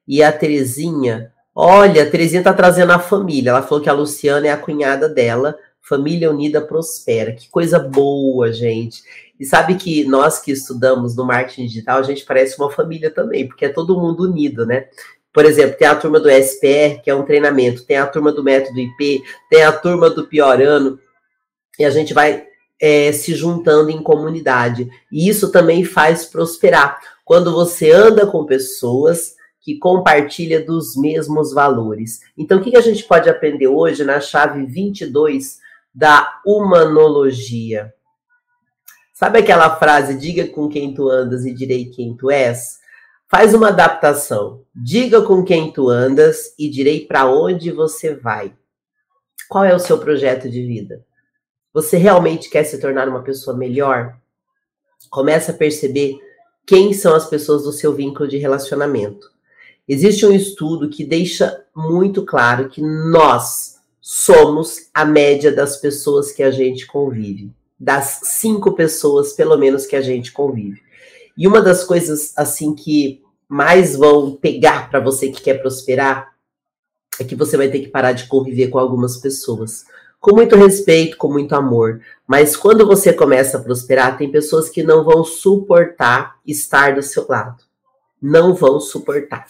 E 0.07 0.23
a 0.23 0.31
Terezinha, 0.31 1.31
olha, 1.53 2.03
a 2.03 2.09
Terezinha 2.09 2.43
tá 2.43 2.53
trazendo 2.53 2.91
a 2.91 2.99
família. 2.99 3.51
Ela 3.51 3.62
falou 3.62 3.83
que 3.83 3.89
a 3.89 3.93
Luciana 3.93 4.47
é 4.47 4.51
a 4.51 4.57
cunhada 4.57 5.07
dela. 5.07 5.55
Família 5.81 6.31
unida 6.31 6.59
prospera. 6.59 7.33
Que 7.33 7.49
coisa 7.49 7.77
boa, 7.77 8.51
gente. 8.51 9.03
E 9.39 9.45
sabe 9.45 9.75
que 9.75 10.05
nós 10.05 10.39
que 10.39 10.51
estudamos 10.51 11.15
no 11.15 11.25
marketing 11.25 11.65
digital, 11.65 11.99
a 11.99 12.03
gente 12.03 12.25
parece 12.25 12.57
uma 12.57 12.71
família 12.71 13.12
também, 13.12 13.47
porque 13.47 13.65
é 13.65 13.69
todo 13.69 13.99
mundo 13.99 14.23
unido, 14.23 14.65
né? 14.65 14.88
Por 15.34 15.46
exemplo, 15.46 15.78
tem 15.78 15.88
a 15.88 15.96
turma 15.96 16.19
do 16.19 16.30
SPR, 16.30 17.02
que 17.04 17.10
é 17.10 17.15
um 17.15 17.26
treinamento, 17.26 17.86
tem 17.86 17.98
a 17.98 18.06
turma 18.06 18.32
do 18.32 18.43
método 18.43 18.80
IP, 18.80 19.24
tem 19.50 19.63
a 19.63 19.72
turma 19.72 20.10
do 20.10 20.28
pior 20.28 20.62
ano, 20.62 21.00
e 21.80 21.84
a 21.84 21.89
gente 21.89 22.13
vai 22.13 22.46
é, 22.80 23.12
se 23.12 23.34
juntando 23.34 23.89
em 23.89 24.04
comunidade. 24.04 24.89
E 25.12 25.28
isso 25.28 25.52
também 25.52 25.84
faz 25.84 26.26
prosperar. 26.26 27.00
Quando 27.26 27.52
você 27.52 27.91
anda 27.91 28.28
com 28.28 28.46
pessoas 28.46 29.34
que 29.63 29.80
compartilha 29.80 30.63
dos 30.63 30.96
mesmos 30.98 31.54
valores. 31.54 32.19
Então, 32.38 32.60
o 32.60 32.62
que 32.62 32.76
a 32.76 32.82
gente 32.82 33.06
pode 33.06 33.30
aprender 33.30 33.67
hoje 33.67 34.04
na 34.04 34.19
chave 34.19 34.65
22 34.65 35.60
da 35.96 36.41
humanologia? 36.46 37.93
Sabe 39.13 39.39
aquela 39.39 39.78
frase, 39.78 40.17
diga 40.17 40.46
com 40.48 40.67
quem 40.67 40.93
tu 40.93 41.10
andas 41.10 41.46
e 41.46 41.54
direi 41.54 41.86
quem 41.86 42.13
tu 42.13 42.30
és? 42.30 42.83
Faz 43.36 43.56
uma 43.56 43.69
adaptação. 43.69 44.62
Diga 44.76 45.19
com 45.24 45.43
quem 45.43 45.72
tu 45.72 45.89
andas 45.89 46.54
e 46.56 46.69
direi 46.69 47.08
para 47.08 47.28
onde 47.28 47.72
você 47.72 48.13
vai. 48.13 48.54
Qual 49.50 49.65
é 49.65 49.74
o 49.74 49.80
seu 49.80 49.98
projeto 49.98 50.48
de 50.48 50.63
vida? 50.63 51.04
Você 51.74 51.98
realmente 51.98 52.48
quer 52.48 52.63
se 52.63 52.80
tornar 52.80 53.10
uma 53.10 53.24
pessoa 53.24 53.58
melhor? 53.58 54.15
Começa 55.10 55.52
a 55.52 55.56
perceber 55.56 56.19
quem 56.63 56.93
são 56.93 57.15
as 57.15 57.28
pessoas 57.28 57.63
do 57.63 57.74
seu 57.74 57.91
vínculo 57.91 58.30
de 58.30 58.38
relacionamento. 58.38 59.32
Existe 59.88 60.28
um 60.28 60.32
estudo 60.32 60.88
que 60.88 61.04
deixa 61.04 61.65
muito 61.76 62.24
claro 62.24 62.69
que 62.69 62.84
nós 62.84 63.80
somos 64.00 64.91
a 64.93 65.04
média 65.06 65.52
das 65.52 65.78
pessoas 65.78 66.32
que 66.32 66.43
a 66.43 66.52
gente 66.52 66.86
convive, 66.86 67.52
das 67.80 68.19
cinco 68.26 68.74
pessoas, 68.74 69.34
pelo 69.34 69.58
menos, 69.58 69.88
que 69.88 69.96
a 69.96 70.02
gente 70.02 70.32
convive. 70.32 70.84
E 71.36 71.48
uma 71.48 71.62
das 71.63 71.84
coisas, 71.84 72.32
assim, 72.38 72.76
que 72.76 73.22
mais 73.54 73.96
vão 73.96 74.32
pegar 74.32 74.89
para 74.89 75.00
você 75.00 75.30
que 75.30 75.39
quer 75.39 75.62
prosperar 75.62 76.34
é 77.20 77.24
que 77.24 77.36
você 77.36 77.56
vai 77.56 77.70
ter 77.70 77.82
que 77.82 77.88
parar 77.88 78.12
de 78.12 78.26
conviver 78.26 78.70
com 78.70 78.80
algumas 78.80 79.18
pessoas. 79.18 79.86
Com 80.20 80.34
muito 80.34 80.56
respeito, 80.56 81.18
com 81.18 81.32
muito 81.32 81.54
amor. 81.54 82.02
Mas 82.26 82.58
quando 82.58 82.84
você 82.84 83.13
começa 83.13 83.58
a 83.58 83.62
prosperar, 83.62 84.18
tem 84.18 84.32
pessoas 84.32 84.72
que 84.72 84.82
não 84.82 85.04
vão 85.04 85.24
suportar 85.24 86.38
estar 86.48 86.96
do 86.96 87.04
seu 87.04 87.28
lado. 87.30 87.63
Não 88.20 88.56
vão 88.56 88.80
suportar. 88.80 89.46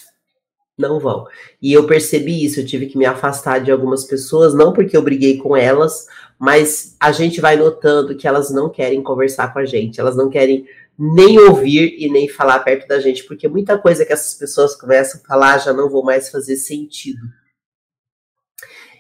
Não 0.78 1.00
vão. 1.00 1.26
E 1.62 1.72
eu 1.72 1.88
percebi 1.88 2.44
isso, 2.44 2.60
eu 2.60 2.66
tive 2.66 2.88
que 2.88 2.98
me 2.98 3.06
afastar 3.06 3.62
de 3.62 3.72
algumas 3.72 4.04
pessoas, 4.04 4.54
não 4.54 4.74
porque 4.74 4.98
eu 4.98 5.02
briguei 5.02 5.38
com 5.38 5.56
elas, 5.56 6.08
mas 6.38 6.98
a 7.00 7.13
gente 7.13 7.39
vai 7.39 7.56
notando 7.56 8.18
que 8.18 8.28
elas 8.28 8.52
não 8.52 8.70
querem 8.70 9.02
conversar 9.02 9.54
com 9.54 9.60
a 9.60 9.66
gente, 9.66 10.02
elas 10.02 10.18
não 10.18 10.30
querem 10.30 10.68
nem 10.97 11.39
ouvir 11.39 11.95
e 11.97 12.10
nem 12.10 12.29
falar 12.29 12.60
perto 12.60 12.88
da 12.88 12.99
gente, 12.99 13.23
porque 13.23 13.47
muita 13.47 13.77
coisa 13.77 14.06
que 14.06 14.13
essas 14.13 14.36
pessoas 14.36 14.75
começam 14.75 15.19
a 15.21 15.27
falar 15.27 15.58
já 15.58 15.73
não 15.73 15.89
vão 15.89 16.03
mais 16.03 16.29
fazer 16.29 16.56
sentido. 16.56 17.21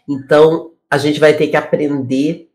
Então, 0.07 0.73
a 0.89 0.97
gente 0.97 1.19
vai 1.19 1.35
ter 1.35 1.47
que 1.47 1.55
aprender 1.55 2.49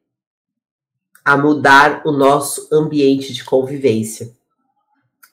a 1.24 1.36
mudar 1.36 2.02
o 2.04 2.12
nosso 2.12 2.68
ambiente 2.72 3.32
de 3.32 3.44
convivência. 3.44 4.32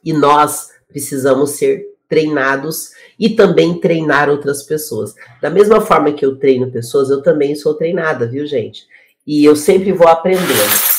E 0.04 0.14
nós 0.14 0.70
precisamos 0.88 1.52
ser 1.52 1.86
treinados 2.08 2.92
e 3.20 3.30
também 3.30 3.80
treinar 3.80 4.30
outras 4.30 4.64
pessoas. 4.64 5.16
Da 5.42 5.50
mesma 5.50 5.82
forma 5.82 6.14
que 6.14 6.26
eu 6.26 6.38
treino 6.38 6.72
pessoas, 6.72 7.10
eu 7.10 7.22
também 7.22 7.56
sou 7.56 7.74
treinada, 7.74 8.28
viu, 8.28 8.46
gente? 8.46 8.88
E 9.26 9.44
eu 9.44 9.56
sempre 9.56 9.92
vou 9.92 10.08
aprendendo. 10.08 10.95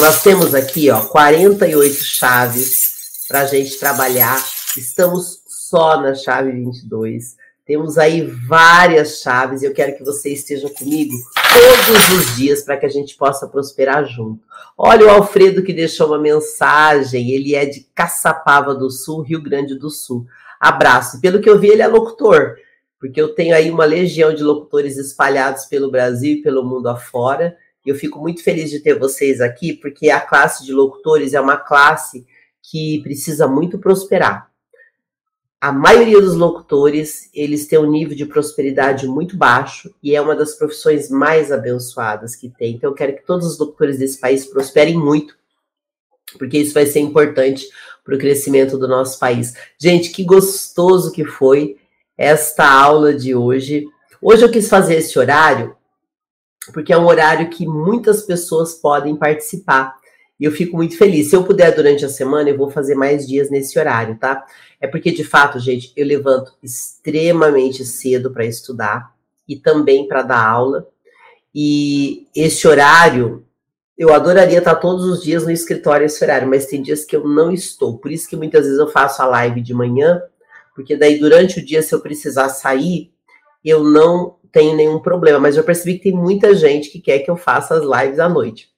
Nós 0.00 0.22
temos 0.22 0.54
aqui, 0.54 0.88
ó, 0.90 1.00
48 1.06 2.04
chaves 2.04 3.26
para 3.26 3.40
a 3.40 3.44
gente 3.46 3.76
trabalhar. 3.80 4.40
Estamos 4.76 5.40
só 5.48 6.00
na 6.00 6.14
chave 6.14 6.52
22. 6.52 7.36
Temos 7.66 7.98
aí 7.98 8.22
várias 8.22 9.20
chaves 9.20 9.60
e 9.60 9.66
eu 9.66 9.74
quero 9.74 9.96
que 9.96 10.04
você 10.04 10.32
esteja 10.32 10.70
comigo 10.70 11.12
todos 11.52 12.16
os 12.16 12.36
dias 12.36 12.62
para 12.62 12.76
que 12.76 12.86
a 12.86 12.88
gente 12.88 13.16
possa 13.16 13.48
prosperar 13.48 14.06
junto. 14.06 14.40
Olha 14.76 15.06
o 15.06 15.10
Alfredo 15.10 15.64
que 15.64 15.72
deixou 15.72 16.06
uma 16.06 16.18
mensagem, 16.18 17.32
ele 17.32 17.56
é 17.56 17.66
de 17.66 17.80
Caçapava 17.92 18.76
do 18.76 18.90
Sul, 18.90 19.22
Rio 19.22 19.42
Grande 19.42 19.74
do 19.74 19.90
Sul. 19.90 20.24
Abraço. 20.60 21.20
Pelo 21.20 21.40
que 21.40 21.50
eu 21.50 21.58
vi, 21.58 21.70
ele 21.70 21.82
é 21.82 21.88
locutor, 21.88 22.54
porque 23.00 23.20
eu 23.20 23.34
tenho 23.34 23.52
aí 23.52 23.68
uma 23.68 23.84
legião 23.84 24.32
de 24.32 24.44
locutores 24.44 24.96
espalhados 24.96 25.64
pelo 25.64 25.90
Brasil 25.90 26.34
e 26.36 26.42
pelo 26.42 26.64
mundo 26.64 26.88
afora. 26.88 27.56
Eu 27.88 27.94
fico 27.94 28.18
muito 28.20 28.42
feliz 28.42 28.70
de 28.70 28.80
ter 28.80 28.98
vocês 28.98 29.40
aqui, 29.40 29.72
porque 29.72 30.10
a 30.10 30.20
classe 30.20 30.64
de 30.64 30.72
locutores 30.72 31.34
é 31.34 31.40
uma 31.40 31.56
classe 31.56 32.26
que 32.62 33.00
precisa 33.02 33.46
muito 33.46 33.78
prosperar 33.78 34.48
a 35.60 35.72
maioria 35.72 36.20
dos 36.20 36.36
locutores, 36.36 37.28
eles 37.34 37.66
têm 37.66 37.80
um 37.80 37.90
nível 37.90 38.16
de 38.16 38.24
prosperidade 38.24 39.08
muito 39.08 39.36
baixo 39.36 39.92
e 40.00 40.14
é 40.14 40.20
uma 40.20 40.36
das 40.36 40.54
profissões 40.54 41.10
mais 41.10 41.50
abençoadas 41.50 42.36
que 42.36 42.48
tem. 42.48 42.74
Então 42.74 42.90
eu 42.90 42.94
quero 42.94 43.16
que 43.16 43.26
todos 43.26 43.46
os 43.46 43.58
locutores 43.58 43.98
desse 43.98 44.20
país 44.20 44.46
prosperem 44.46 44.96
muito, 44.96 45.36
porque 46.38 46.58
isso 46.58 46.74
vai 46.74 46.86
ser 46.86 47.00
importante 47.00 47.66
para 48.04 48.14
o 48.14 48.18
crescimento 48.18 48.78
do 48.78 48.86
nosso 48.86 49.18
país. 49.18 49.54
Gente, 49.76 50.10
que 50.10 50.22
gostoso 50.22 51.10
que 51.10 51.24
foi 51.24 51.76
esta 52.16 52.64
aula 52.64 53.12
de 53.12 53.34
hoje. 53.34 53.86
Hoje 54.22 54.44
eu 54.44 54.50
quis 54.50 54.68
fazer 54.68 54.96
esse 54.96 55.18
horário 55.18 55.76
porque 56.72 56.92
é 56.92 56.98
um 56.98 57.06
horário 57.06 57.50
que 57.50 57.66
muitas 57.66 58.22
pessoas 58.22 58.74
podem 58.74 59.16
participar. 59.16 59.96
E 60.38 60.44
eu 60.44 60.52
fico 60.52 60.76
muito 60.76 60.96
feliz. 60.96 61.28
Se 61.28 61.36
eu 61.36 61.44
puder 61.44 61.74
durante 61.74 62.04
a 62.04 62.08
semana, 62.08 62.48
eu 62.48 62.56
vou 62.56 62.70
fazer 62.70 62.94
mais 62.94 63.26
dias 63.26 63.50
nesse 63.50 63.78
horário, 63.78 64.16
tá? 64.18 64.44
É 64.80 64.86
porque, 64.86 65.10
de 65.10 65.24
fato, 65.24 65.58
gente, 65.58 65.92
eu 65.96 66.06
levanto 66.06 66.52
extremamente 66.62 67.84
cedo 67.84 68.30
para 68.30 68.44
estudar 68.44 69.12
e 69.48 69.56
também 69.56 70.06
para 70.06 70.22
dar 70.22 70.46
aula. 70.46 70.86
E 71.52 72.28
esse 72.36 72.68
horário, 72.68 73.44
eu 73.96 74.14
adoraria 74.14 74.58
estar 74.58 74.76
todos 74.76 75.04
os 75.06 75.22
dias 75.22 75.44
no 75.44 75.50
escritório 75.50 76.06
esse 76.06 76.22
horário, 76.22 76.48
mas 76.48 76.66
tem 76.66 76.80
dias 76.80 77.04
que 77.04 77.16
eu 77.16 77.26
não 77.26 77.50
estou. 77.50 77.98
Por 77.98 78.12
isso 78.12 78.28
que 78.28 78.36
muitas 78.36 78.64
vezes 78.64 78.78
eu 78.78 78.88
faço 78.88 79.20
a 79.20 79.26
live 79.26 79.60
de 79.60 79.74
manhã, 79.74 80.22
porque 80.72 80.96
daí 80.96 81.18
durante 81.18 81.58
o 81.58 81.64
dia, 81.64 81.82
se 81.82 81.92
eu 81.92 82.00
precisar 82.00 82.48
sair, 82.50 83.10
eu 83.64 83.82
não 83.82 84.36
tenho 84.52 84.76
nenhum 84.76 84.98
problema. 84.98 85.38
Mas 85.38 85.56
eu 85.56 85.64
percebi 85.64 85.94
que 85.94 86.04
tem 86.04 86.12
muita 86.12 86.54
gente 86.54 86.90
que 86.90 87.00
quer 87.00 87.20
que 87.20 87.30
eu 87.30 87.36
faça 87.36 87.74
as 87.74 87.82
lives 87.82 88.18
à 88.18 88.28
noite. 88.28 88.70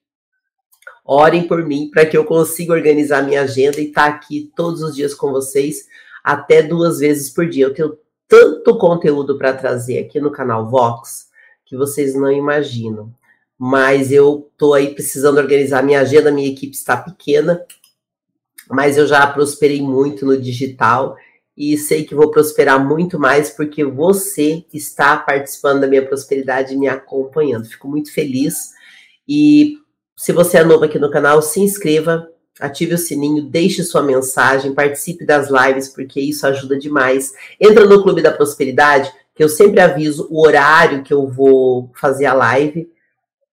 Orem 1.04 1.46
por 1.46 1.64
mim 1.64 1.90
para 1.90 2.06
que 2.06 2.16
eu 2.16 2.24
consiga 2.24 2.72
organizar 2.72 3.22
minha 3.22 3.42
agenda 3.42 3.80
e 3.80 3.88
estar 3.88 4.10
tá 4.10 4.16
aqui 4.16 4.52
todos 4.54 4.82
os 4.82 4.94
dias 4.94 5.14
com 5.14 5.32
vocês, 5.32 5.86
até 6.22 6.62
duas 6.62 6.98
vezes 7.00 7.30
por 7.30 7.48
dia. 7.48 7.64
Eu 7.64 7.74
tenho 7.74 7.98
tanto 8.28 8.78
conteúdo 8.78 9.36
para 9.36 9.52
trazer 9.52 9.98
aqui 9.98 10.20
no 10.20 10.30
canal 10.30 10.68
Vox 10.68 11.28
que 11.66 11.76
vocês 11.76 12.14
não 12.14 12.30
imaginam. 12.30 13.12
Mas 13.58 14.10
eu 14.10 14.48
estou 14.52 14.72
aí 14.74 14.94
precisando 14.94 15.38
organizar 15.38 15.82
minha 15.82 16.00
agenda, 16.00 16.30
minha 16.30 16.48
equipe 16.48 16.74
está 16.74 16.96
pequena, 16.96 17.64
mas 18.68 18.96
eu 18.96 19.06
já 19.06 19.26
prosperei 19.26 19.82
muito 19.82 20.24
no 20.24 20.40
digital 20.40 21.16
e 21.60 21.76
sei 21.76 22.04
que 22.04 22.14
vou 22.14 22.30
prosperar 22.30 22.82
muito 22.82 23.18
mais 23.18 23.50
porque 23.50 23.84
você 23.84 24.64
está 24.72 25.18
participando 25.18 25.82
da 25.82 25.86
minha 25.86 26.06
prosperidade 26.06 26.72
e 26.72 26.76
me 26.78 26.88
acompanhando. 26.88 27.66
Fico 27.66 27.86
muito 27.86 28.10
feliz 28.14 28.70
e 29.28 29.74
se 30.16 30.32
você 30.32 30.56
é 30.56 30.64
novo 30.64 30.86
aqui 30.86 30.98
no 30.98 31.10
canal, 31.10 31.42
se 31.42 31.60
inscreva, 31.60 32.26
ative 32.58 32.94
o 32.94 32.98
sininho, 32.98 33.42
deixe 33.42 33.82
sua 33.82 34.02
mensagem, 34.02 34.72
participe 34.72 35.26
das 35.26 35.50
lives, 35.50 35.88
porque 35.88 36.18
isso 36.18 36.46
ajuda 36.46 36.78
demais. 36.78 37.34
Entra 37.60 37.84
no 37.84 38.02
Clube 38.02 38.22
da 38.22 38.32
Prosperidade, 38.32 39.12
que 39.34 39.44
eu 39.44 39.48
sempre 39.50 39.80
aviso 39.80 40.28
o 40.30 40.42
horário 40.46 41.02
que 41.02 41.12
eu 41.12 41.28
vou 41.28 41.90
fazer 41.94 42.24
a 42.24 42.32
live. 42.32 42.90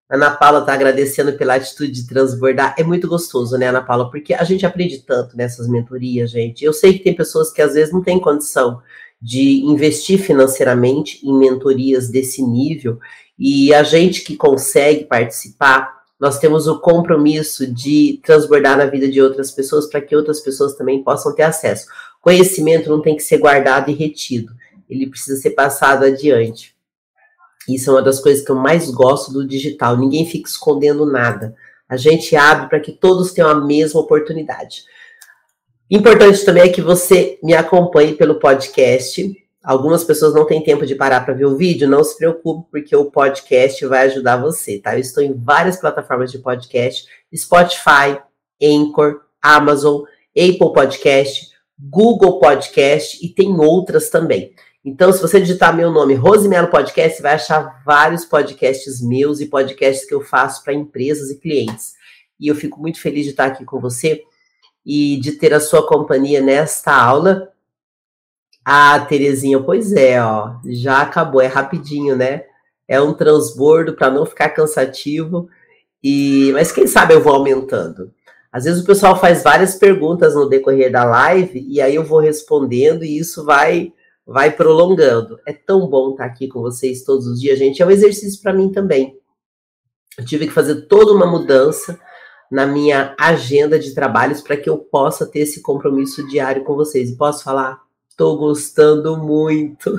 Ana 0.09 0.31
Paula 0.31 0.59
está 0.59 0.73
agradecendo 0.73 1.33
pela 1.33 1.55
atitude 1.55 1.91
de 1.91 2.07
transbordar. 2.07 2.73
É 2.77 2.83
muito 2.83 3.07
gostoso, 3.07 3.57
né, 3.57 3.67
Ana 3.67 3.83
Paula? 3.83 4.09
Porque 4.09 4.33
a 4.33 4.43
gente 4.45 4.65
aprende 4.65 4.99
tanto 4.99 5.35
nessas 5.35 5.67
mentorias, 5.67 6.31
gente. 6.31 6.63
Eu 6.63 6.71
sei 6.71 6.93
que 6.93 7.03
tem 7.03 7.13
pessoas 7.13 7.51
que 7.51 7.61
às 7.61 7.73
vezes 7.73 7.93
não 7.93 8.01
têm 8.01 8.19
condição 8.19 8.81
de 9.21 9.61
investir 9.65 10.19
financeiramente 10.19 11.19
em 11.27 11.37
mentorias 11.37 12.09
desse 12.09 12.41
nível. 12.41 12.99
E 13.37 13.73
a 13.73 13.83
gente 13.83 14.21
que 14.23 14.37
consegue 14.37 15.03
participar, 15.03 15.97
nós 16.17 16.39
temos 16.39 16.67
o 16.67 16.79
compromisso 16.79 17.67
de 17.67 18.21
transbordar 18.23 18.77
na 18.77 18.85
vida 18.85 19.09
de 19.09 19.21
outras 19.21 19.51
pessoas 19.51 19.87
para 19.87 20.01
que 20.01 20.15
outras 20.15 20.39
pessoas 20.39 20.75
também 20.75 21.03
possam 21.03 21.35
ter 21.35 21.43
acesso. 21.43 21.85
Conhecimento 22.21 22.89
não 22.89 23.01
tem 23.01 23.15
que 23.15 23.23
ser 23.23 23.39
guardado 23.39 23.91
e 23.91 23.93
retido, 23.93 24.53
ele 24.89 25.07
precisa 25.07 25.39
ser 25.39 25.51
passado 25.51 26.05
adiante. 26.05 26.76
Isso 27.67 27.89
é 27.89 27.93
uma 27.93 28.01
das 28.01 28.19
coisas 28.19 28.45
que 28.45 28.51
eu 28.51 28.55
mais 28.55 28.89
gosto 28.89 29.31
do 29.31 29.45
digital. 29.45 29.97
Ninguém 29.97 30.25
fica 30.25 30.49
escondendo 30.49 31.05
nada. 31.05 31.55
A 31.89 31.97
gente 31.97 32.35
abre 32.35 32.69
para 32.69 32.79
que 32.79 32.91
todos 32.91 33.33
tenham 33.33 33.49
a 33.49 33.65
mesma 33.65 33.99
oportunidade. 33.99 34.83
Importante 35.89 36.43
também 36.43 36.63
é 36.63 36.69
que 36.69 36.81
você 36.81 37.39
me 37.41 37.53
acompanhe 37.53 38.13
pelo 38.13 38.39
podcast. 38.39 39.33
Algumas 39.63 40.03
pessoas 40.03 40.33
não 40.33 40.45
têm 40.45 40.63
tempo 40.63 40.85
de 40.85 40.95
parar 40.95 41.25
para 41.25 41.33
ver 41.33 41.45
o 41.45 41.57
vídeo, 41.57 41.87
não 41.87 42.03
se 42.03 42.17
preocupe, 42.17 42.69
porque 42.71 42.95
o 42.95 43.11
podcast 43.11 43.85
vai 43.85 44.07
ajudar 44.07 44.37
você, 44.37 44.79
tá? 44.79 44.95
Eu 44.95 44.99
estou 44.99 45.23
em 45.23 45.33
várias 45.33 45.77
plataformas 45.77 46.31
de 46.31 46.39
podcast: 46.39 47.05
Spotify, 47.33 48.19
Anchor, 48.61 49.21
Amazon, 49.41 50.03
Apple 50.37 50.73
Podcast, 50.73 51.49
Google 51.79 52.39
Podcast 52.39 53.25
e 53.25 53.29
tem 53.29 53.57
outras 53.59 54.09
também. 54.09 54.53
Então, 54.87 55.11
se 55.11 55.21
você 55.21 55.41
digitar 55.41 55.75
meu 55.75 55.91
nome, 55.91 56.13
Rosemelo 56.13 56.69
Podcast, 56.69 57.17
você 57.17 57.21
vai 57.21 57.33
achar 57.33 57.83
vários 57.85 58.23
podcasts 58.23 59.01
meus 59.01 59.41
e 59.41 59.47
podcasts 59.47 60.07
que 60.07 60.13
eu 60.13 60.21
faço 60.21 60.63
para 60.63 60.73
empresas 60.73 61.29
e 61.29 61.37
clientes. 61.37 61.95
E 62.39 62.47
eu 62.47 62.55
fico 62.55 62.79
muito 62.79 63.01
feliz 63.01 63.25
de 63.25 63.31
estar 63.31 63.47
aqui 63.47 63.65
com 63.65 63.81
você 63.81 64.23
e 64.85 65.17
de 65.17 65.33
ter 65.33 65.53
a 65.53 65.59
sua 65.59 65.85
companhia 65.85 66.39
nesta 66.39 66.95
aula 66.95 67.51
ah, 68.63 68.97
Terezinha, 69.01 69.61
pois 69.61 69.91
é, 69.91 70.23
ó, 70.23 70.55
já 70.63 71.01
acabou, 71.01 71.41
é 71.41 71.47
rapidinho, 71.47 72.15
né? 72.15 72.45
É 72.87 73.01
um 73.01 73.13
transbordo 73.13 73.93
para 73.93 74.09
não 74.09 74.25
ficar 74.25 74.51
cansativo. 74.51 75.49
E, 76.01 76.51
mas 76.53 76.71
quem 76.71 76.87
sabe 76.87 77.13
eu 77.13 77.21
vou 77.21 77.33
aumentando. 77.33 78.13
Às 78.49 78.63
vezes 78.63 78.81
o 78.81 78.85
pessoal 78.85 79.19
faz 79.19 79.43
várias 79.43 79.75
perguntas 79.75 80.33
no 80.33 80.47
decorrer 80.47 80.89
da 80.89 81.03
live 81.03 81.65
e 81.67 81.81
aí 81.81 81.95
eu 81.95 82.05
vou 82.05 82.19
respondendo 82.19 83.03
e 83.03 83.17
isso 83.17 83.43
vai 83.43 83.91
vai 84.27 84.51
prolongando. 84.51 85.39
É 85.47 85.53
tão 85.53 85.87
bom 85.87 86.11
estar 86.11 86.25
aqui 86.25 86.49
com 86.49 86.61
vocês 86.61 87.03
todos 87.03 87.25
os 87.25 87.39
dias, 87.39 87.57
gente. 87.57 87.81
É 87.81 87.85
um 87.85 87.91
exercício 87.91 88.41
para 88.41 88.53
mim 88.53 88.69
também. 88.69 89.17
Eu 90.17 90.25
tive 90.25 90.47
que 90.47 90.53
fazer 90.53 90.87
toda 90.87 91.13
uma 91.13 91.25
mudança 91.25 91.97
na 92.51 92.65
minha 92.65 93.15
agenda 93.17 93.79
de 93.79 93.93
trabalhos 93.93 94.41
para 94.41 94.57
que 94.57 94.69
eu 94.69 94.77
possa 94.77 95.25
ter 95.25 95.39
esse 95.39 95.61
compromisso 95.61 96.27
diário 96.27 96.63
com 96.65 96.75
vocês. 96.75 97.09
E 97.09 97.15
posso 97.15 97.43
falar? 97.43 97.79
Tô 98.17 98.35
gostando 98.35 99.15
muito. 99.17 99.97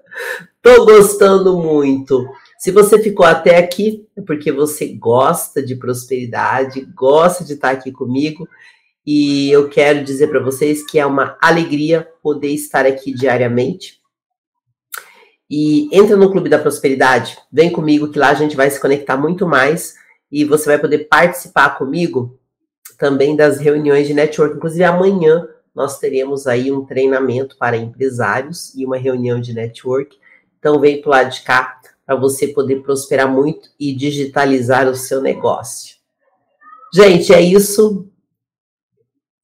Tô 0.62 0.86
gostando 0.86 1.58
muito. 1.58 2.26
Se 2.58 2.70
você 2.70 3.00
ficou 3.02 3.26
até 3.26 3.58
aqui, 3.58 4.06
é 4.16 4.22
porque 4.22 4.50
você 4.50 4.88
gosta 4.88 5.62
de 5.62 5.76
prosperidade, 5.76 6.84
gosta 6.94 7.44
de 7.44 7.52
estar 7.52 7.70
aqui 7.70 7.92
comigo. 7.92 8.48
E 9.06 9.50
eu 9.50 9.68
quero 9.68 10.02
dizer 10.02 10.26
para 10.26 10.40
vocês 10.40 10.84
que 10.84 10.98
é 10.98 11.06
uma 11.06 11.38
alegria 11.40 12.08
poder 12.22 12.48
estar 12.48 12.84
aqui 12.84 13.12
diariamente. 13.12 14.00
E 15.48 15.88
entra 15.96 16.16
no 16.16 16.30
Clube 16.32 16.48
da 16.48 16.58
Prosperidade, 16.58 17.38
vem 17.52 17.70
comigo 17.70 18.10
que 18.10 18.18
lá 18.18 18.30
a 18.30 18.34
gente 18.34 18.56
vai 18.56 18.68
se 18.68 18.80
conectar 18.80 19.16
muito 19.16 19.46
mais 19.46 19.94
e 20.30 20.44
você 20.44 20.66
vai 20.66 20.78
poder 20.78 21.06
participar 21.06 21.78
comigo 21.78 22.36
também 22.98 23.36
das 23.36 23.60
reuniões 23.60 24.08
de 24.08 24.14
network. 24.14 24.56
Inclusive 24.56 24.82
amanhã 24.82 25.46
nós 25.72 26.00
teremos 26.00 26.48
aí 26.48 26.72
um 26.72 26.84
treinamento 26.84 27.56
para 27.56 27.76
empresários 27.76 28.74
e 28.74 28.84
uma 28.84 28.96
reunião 28.96 29.40
de 29.40 29.52
network. 29.52 30.18
Então 30.58 30.80
vem 30.80 31.00
para 31.00 31.08
o 31.08 31.12
lado 31.12 31.30
de 31.30 31.42
cá 31.42 31.78
para 32.04 32.16
você 32.16 32.48
poder 32.48 32.82
prosperar 32.82 33.30
muito 33.30 33.68
e 33.78 33.94
digitalizar 33.94 34.88
o 34.88 34.96
seu 34.96 35.20
negócio. 35.20 35.96
Gente, 36.92 37.32
é 37.32 37.40
isso. 37.40 38.08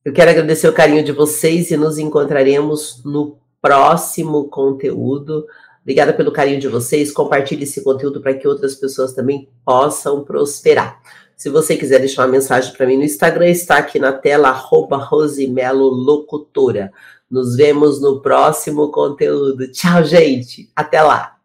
Eu 0.05 0.13
quero 0.13 0.33
agradecer 0.33 0.67
o 0.67 0.73
carinho 0.73 1.05
de 1.05 1.13
vocês 1.13 1.71
e 1.71 1.77
nos 1.77 1.97
encontraremos 1.97 3.05
no 3.05 3.39
próximo 3.61 4.49
conteúdo. 4.49 5.47
Obrigada 5.81 6.13
pelo 6.13 6.33
carinho 6.33 6.59
de 6.59 6.67
vocês. 6.67 7.13
Compartilhe 7.13 7.63
esse 7.63 7.85
conteúdo 7.85 8.21
para 8.21 8.35
que 8.35 8.49
outras 8.49 8.75
pessoas 8.75 9.13
também 9.13 9.49
possam 9.65 10.25
prosperar. 10.25 11.01
Se 11.37 11.49
você 11.49 11.77
quiser 11.77 12.01
deixar 12.01 12.23
uma 12.23 12.33
mensagem 12.33 12.73
para 12.73 12.85
mim 12.85 12.97
no 12.97 13.05
Instagram, 13.05 13.49
está 13.49 13.79
aqui 13.79 14.01
na 14.01 14.13
tela, 14.13 14.49
arroba 14.49 14.97
Rosimelo 14.97 15.89
Locutora. 15.89 16.93
Nos 17.31 17.55
vemos 17.55 18.01
no 18.01 18.21
próximo 18.21 18.91
conteúdo. 18.91 19.71
Tchau, 19.71 20.03
gente. 20.03 20.69
Até 20.75 21.01
lá. 21.01 21.37